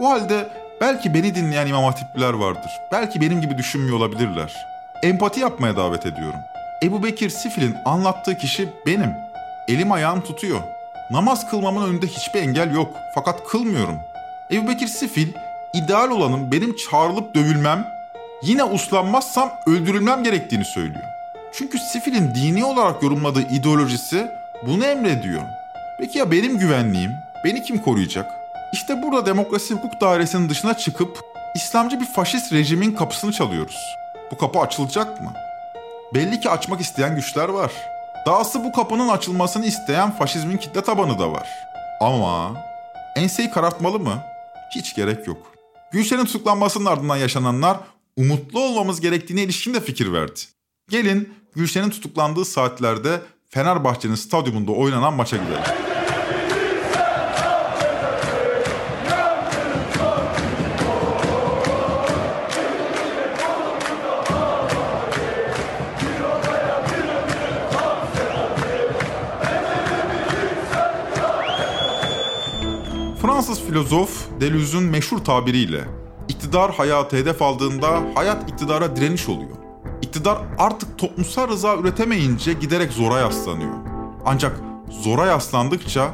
O 0.00 0.10
halde 0.10 0.48
belki 0.80 1.14
beni 1.14 1.34
dinleyen 1.34 1.66
imam 1.66 1.84
hatipliler 1.84 2.32
vardır. 2.32 2.70
Belki 2.92 3.20
benim 3.20 3.40
gibi 3.40 3.58
düşünmüyor 3.58 3.96
olabilirler. 3.96 4.66
Empati 5.02 5.40
yapmaya 5.40 5.76
davet 5.76 6.06
ediyorum. 6.06 6.40
Ebu 6.82 7.04
Bekir 7.04 7.30
Sifil'in 7.30 7.76
anlattığı 7.84 8.36
kişi 8.36 8.68
benim. 8.86 9.10
Elim 9.68 9.92
ayağım 9.92 10.20
tutuyor. 10.20 10.60
Namaz 11.10 11.50
kılmamın 11.50 11.88
önünde 11.88 12.06
hiçbir 12.06 12.40
engel 12.40 12.74
yok. 12.74 12.96
Fakat 13.14 13.48
kılmıyorum. 13.48 13.96
Ebu 14.52 14.68
Bekir 14.68 14.86
Sifil, 14.86 15.28
ideal 15.74 16.10
olanın 16.10 16.52
benim 16.52 16.76
çağrılıp 16.76 17.34
dövülmem, 17.34 17.88
yine 18.42 18.64
uslanmazsam 18.64 19.52
öldürülmem 19.66 20.24
gerektiğini 20.24 20.64
söylüyor. 20.64 21.04
Çünkü 21.52 21.78
Sifil'in 21.78 22.34
dini 22.34 22.64
olarak 22.64 23.02
yorumladığı 23.02 23.42
ideolojisi 23.42 24.30
bunu 24.66 24.84
emrediyor. 24.84 25.42
Peki 25.98 26.18
ya 26.18 26.30
benim 26.30 26.58
güvenliğim? 26.58 27.12
Beni 27.44 27.62
kim 27.62 27.78
koruyacak? 27.78 28.30
İşte 28.72 29.02
burada 29.02 29.26
demokrasi 29.26 29.74
hukuk 29.74 30.00
dairesinin 30.00 30.48
dışına 30.48 30.74
çıkıp 30.76 31.20
İslamcı 31.54 32.00
bir 32.00 32.06
faşist 32.06 32.52
rejimin 32.52 32.92
kapısını 32.92 33.32
çalıyoruz. 33.32 33.96
Bu 34.30 34.38
kapı 34.38 34.58
açılacak 34.58 35.20
mı? 35.20 35.32
Belli 36.14 36.40
ki 36.40 36.50
açmak 36.50 36.80
isteyen 36.80 37.16
güçler 37.16 37.48
var. 37.48 37.72
Dahası 38.26 38.64
bu 38.64 38.72
kapının 38.72 39.08
açılmasını 39.08 39.66
isteyen 39.66 40.10
faşizmin 40.10 40.56
kitle 40.56 40.82
tabanı 40.82 41.18
da 41.18 41.32
var. 41.32 41.48
Ama 42.00 42.54
enseyi 43.16 43.50
karartmalı 43.50 43.98
mı? 43.98 44.14
Hiç 44.74 44.94
gerek 44.94 45.26
yok. 45.26 45.52
Gülşen'in 45.90 46.24
tutuklanmasının 46.24 46.84
ardından 46.84 47.16
yaşananlar 47.16 47.76
umutlu 48.16 48.60
olmamız 48.60 49.00
gerektiğine 49.00 49.42
ilişkin 49.42 49.74
de 49.74 49.80
fikir 49.80 50.12
verdi. 50.12 50.40
Gelin 50.88 51.34
Gülşen'in 51.54 51.90
tutuklandığı 51.90 52.44
saatlerde 52.44 53.20
Fenerbahçe'nin 53.48 54.14
stadyumunda 54.14 54.72
oynanan 54.72 55.14
maça 55.14 55.36
gidelim. 55.36 55.62
Fransız 73.22 73.60
filozof 73.60 74.40
Deleuze'ün 74.40 74.82
meşhur 74.82 75.18
tabiriyle 75.18 75.99
iktidar 76.50 76.74
hayatı 76.74 77.16
hedef 77.16 77.42
aldığında 77.42 78.02
hayat 78.14 78.50
iktidara 78.50 78.96
direniş 78.96 79.28
oluyor. 79.28 79.56
İktidar 80.02 80.38
artık 80.58 80.98
toplumsal 80.98 81.48
rıza 81.48 81.76
üretemeyince 81.76 82.52
giderek 82.52 82.92
zora 82.92 83.18
yaslanıyor. 83.18 83.74
Ancak 84.26 84.60
zora 84.90 85.26
yaslandıkça 85.26 86.10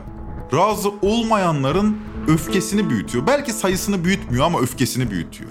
razı 0.53 0.91
olmayanların 1.03 1.99
öfkesini 2.29 2.91
büyütüyor. 2.91 3.27
Belki 3.27 3.53
sayısını 3.53 4.05
büyütmüyor 4.05 4.45
ama 4.45 4.61
öfkesini 4.61 5.11
büyütüyor. 5.11 5.51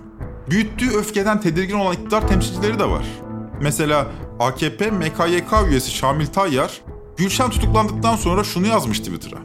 Büyüttüğü 0.50 0.98
öfkeden 0.98 1.42
tedirgin 1.42 1.76
olan 1.76 1.94
iktidar 1.94 2.28
temsilcileri 2.28 2.80
de 2.80 2.90
var. 2.90 3.06
Mesela 3.62 4.08
AKP 4.40 4.92
MKYK 4.92 5.70
üyesi 5.70 5.92
Şamil 5.92 6.28
Tayyar, 6.28 6.82
Gülşen 7.18 7.50
tutuklandıktan 7.50 8.16
sonra 8.16 8.44
şunu 8.44 8.68
yazmış 8.68 9.00
Twitter'a. 9.00 9.40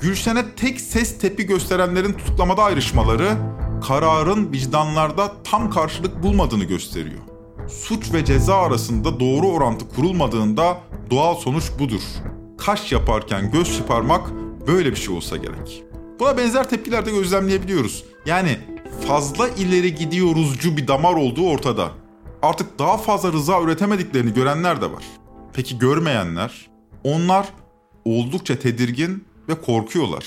Gülşen'e 0.00 0.54
tek 0.56 0.80
ses 0.80 1.18
tepi 1.18 1.46
gösterenlerin 1.46 2.12
tutuklamada 2.12 2.62
ayrışmaları 2.62 3.36
kararın 3.80 4.52
vicdanlarda 4.52 5.32
tam 5.44 5.70
karşılık 5.70 6.22
bulmadığını 6.22 6.64
gösteriyor. 6.64 7.20
Suç 7.68 8.12
ve 8.12 8.24
ceza 8.24 8.56
arasında 8.56 9.20
doğru 9.20 9.46
orantı 9.46 9.88
kurulmadığında 9.88 10.78
doğal 11.10 11.34
sonuç 11.34 11.64
budur. 11.78 12.00
Kaş 12.58 12.92
yaparken 12.92 13.50
göz 13.50 13.76
çıparmak 13.76 14.30
böyle 14.66 14.90
bir 14.90 14.96
şey 14.96 15.14
olsa 15.14 15.36
gerek. 15.36 15.82
Buna 16.20 16.36
benzer 16.36 16.68
tepkiler 16.68 17.06
de 17.06 17.10
gözlemleyebiliyoruz. 17.10 18.04
Yani 18.26 18.58
fazla 19.08 19.48
ileri 19.48 19.94
gidiyoruzcu 19.94 20.76
bir 20.76 20.88
damar 20.88 21.14
olduğu 21.14 21.48
ortada. 21.48 21.90
Artık 22.42 22.78
daha 22.78 22.96
fazla 22.96 23.32
rıza 23.32 23.60
üretemediklerini 23.60 24.34
görenler 24.34 24.80
de 24.80 24.92
var. 24.92 25.04
Peki 25.52 25.78
görmeyenler? 25.78 26.70
Onlar 27.04 27.46
oldukça 28.04 28.58
tedirgin 28.58 29.24
ve 29.48 29.60
korkuyorlar. 29.60 30.26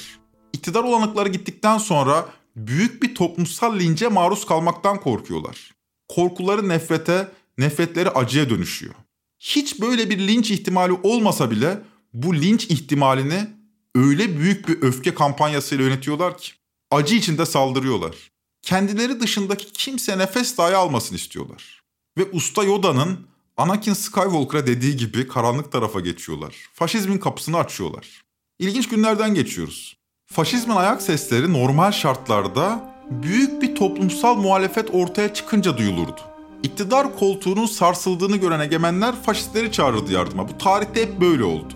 İktidar 0.53 0.83
olanıkları 0.83 1.29
gittikten 1.29 1.77
sonra 1.77 2.25
büyük 2.55 3.03
bir 3.03 3.15
toplumsal 3.15 3.79
lince 3.79 4.07
maruz 4.07 4.45
kalmaktan 4.45 4.99
korkuyorlar. 4.99 5.71
Korkuları 6.07 6.69
nefrete, 6.69 7.31
nefretleri 7.57 8.09
acıya 8.09 8.49
dönüşüyor. 8.49 8.93
Hiç 9.39 9.81
böyle 9.81 10.09
bir 10.09 10.17
linç 10.17 10.51
ihtimali 10.51 10.93
olmasa 11.03 11.51
bile 11.51 11.81
bu 12.13 12.35
linç 12.35 12.65
ihtimalini 12.65 13.47
öyle 13.95 14.37
büyük 14.37 14.67
bir 14.67 14.81
öfke 14.81 15.13
kampanyasıyla 15.13 15.85
yönetiyorlar 15.85 16.37
ki 16.37 16.51
acı 16.91 17.15
içinde 17.15 17.45
saldırıyorlar. 17.45 18.31
Kendileri 18.61 19.19
dışındaki 19.19 19.71
kimse 19.73 20.17
nefes 20.17 20.57
dahi 20.57 20.75
almasın 20.75 21.15
istiyorlar. 21.15 21.83
Ve 22.17 22.31
Usta 22.31 22.63
Yoda'nın 22.63 23.27
Anakin 23.57 23.93
Skywalker'a 23.93 24.67
dediği 24.67 24.97
gibi 24.97 25.27
karanlık 25.27 25.71
tarafa 25.71 25.99
geçiyorlar. 25.99 26.55
Faşizmin 26.73 27.17
kapısını 27.17 27.57
açıyorlar. 27.57 28.23
İlginç 28.59 28.89
günlerden 28.89 29.33
geçiyoruz. 29.33 29.97
Faşizmin 30.33 30.75
ayak 30.75 31.01
sesleri 31.01 31.53
normal 31.53 31.91
şartlarda 31.91 32.79
büyük 33.09 33.61
bir 33.61 33.75
toplumsal 33.75 34.35
muhalefet 34.35 34.89
ortaya 34.93 35.33
çıkınca 35.33 35.77
duyulurdu. 35.77 36.21
İktidar 36.63 37.15
koltuğunun 37.19 37.65
sarsıldığını 37.65 38.37
gören 38.37 38.59
egemenler 38.59 39.15
faşistleri 39.15 39.71
çağırırdı 39.71 40.13
yardıma. 40.13 40.49
Bu 40.49 40.57
tarihte 40.57 41.01
hep 41.01 41.21
böyle 41.21 41.43
oldu. 41.43 41.73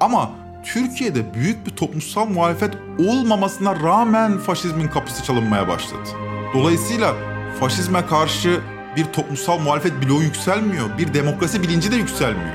Ama 0.00 0.30
Türkiye'de 0.64 1.34
büyük 1.34 1.66
bir 1.66 1.70
toplumsal 1.70 2.26
muhalefet 2.26 2.74
olmamasına 3.08 3.80
rağmen 3.80 4.38
faşizmin 4.38 4.88
kapısı 4.88 5.24
çalınmaya 5.24 5.68
başladı. 5.68 6.08
Dolayısıyla 6.54 7.14
faşizme 7.60 8.06
karşı 8.06 8.60
bir 8.96 9.04
toplumsal 9.04 9.58
muhalefet 9.58 9.92
bloğu 10.02 10.22
yükselmiyor, 10.22 10.98
bir 10.98 11.14
demokrasi 11.14 11.62
bilinci 11.62 11.92
de 11.92 11.96
yükselmiyor. 11.96 12.54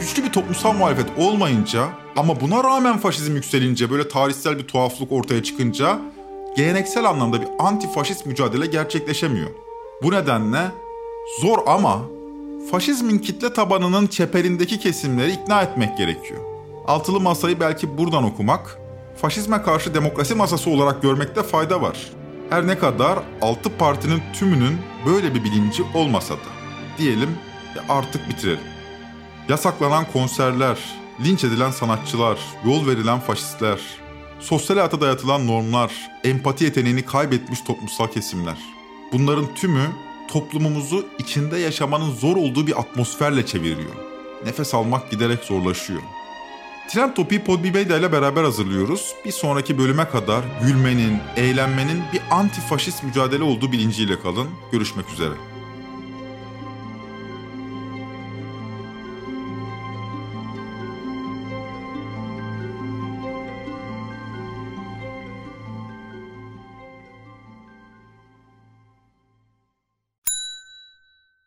Güçlü 0.00 0.24
bir 0.24 0.32
toplumsal 0.32 0.72
muhalefet 0.72 1.06
olmayınca 1.18 2.01
ama 2.16 2.40
buna 2.40 2.64
rağmen 2.64 2.98
faşizm 2.98 3.34
yükselince 3.34 3.90
böyle 3.90 4.08
tarihsel 4.08 4.58
bir 4.58 4.66
tuhaflık 4.66 5.12
ortaya 5.12 5.42
çıkınca 5.42 5.98
geleneksel 6.56 7.04
anlamda 7.04 7.40
bir 7.40 7.46
anti-faşist 7.46 8.28
mücadele 8.28 8.66
gerçekleşemiyor. 8.66 9.50
Bu 10.02 10.12
nedenle 10.12 10.70
zor 11.40 11.58
ama 11.66 12.02
faşizmin 12.70 13.18
kitle 13.18 13.52
tabanının 13.52 14.06
çeperindeki 14.06 14.78
kesimleri 14.78 15.32
ikna 15.32 15.62
etmek 15.62 15.98
gerekiyor. 15.98 16.40
Altılı 16.86 17.20
masayı 17.20 17.60
belki 17.60 17.98
buradan 17.98 18.24
okumak, 18.24 18.78
faşizme 19.16 19.62
karşı 19.62 19.94
demokrasi 19.94 20.34
masası 20.34 20.70
olarak 20.70 21.02
görmekte 21.02 21.42
fayda 21.42 21.82
var. 21.82 22.10
Her 22.50 22.66
ne 22.66 22.78
kadar 22.78 23.18
altı 23.40 23.76
partinin 23.78 24.22
tümünün 24.32 24.78
böyle 25.06 25.34
bir 25.34 25.44
bilinci 25.44 25.82
olmasa 25.94 26.34
da. 26.34 26.52
Diyelim 26.98 27.30
ve 27.76 27.92
artık 27.92 28.28
bitirelim. 28.28 28.64
Yasaklanan 29.48 30.04
konserler, 30.12 30.78
linç 31.24 31.44
edilen 31.44 31.70
sanatçılar, 31.70 32.38
yol 32.64 32.86
verilen 32.86 33.20
faşistler, 33.20 33.78
sosyal 34.40 34.76
hayata 34.76 35.00
dayatılan 35.00 35.46
normlar, 35.46 35.92
empati 36.24 36.64
yeteneğini 36.64 37.02
kaybetmiş 37.02 37.60
toplumsal 37.60 38.06
kesimler. 38.06 38.56
Bunların 39.12 39.54
tümü 39.54 39.86
toplumumuzu 40.28 41.06
içinde 41.18 41.58
yaşamanın 41.58 42.10
zor 42.10 42.36
olduğu 42.36 42.66
bir 42.66 42.80
atmosferle 42.80 43.46
çeviriyor. 43.46 43.94
Nefes 44.44 44.74
almak 44.74 45.10
giderek 45.10 45.44
zorlaşıyor. 45.44 46.02
Trend 46.88 47.14
Topi'yi 47.14 47.44
Podbibeyda 47.44 47.98
ile 47.98 48.12
beraber 48.12 48.44
hazırlıyoruz. 48.44 49.14
Bir 49.24 49.32
sonraki 49.32 49.78
bölüme 49.78 50.08
kadar 50.08 50.44
gülmenin, 50.62 51.18
eğlenmenin 51.36 52.02
bir 52.12 52.20
antifaşist 52.30 53.02
mücadele 53.02 53.42
olduğu 53.42 53.72
bilinciyle 53.72 54.20
kalın. 54.20 54.48
Görüşmek 54.72 55.10
üzere. 55.10 55.51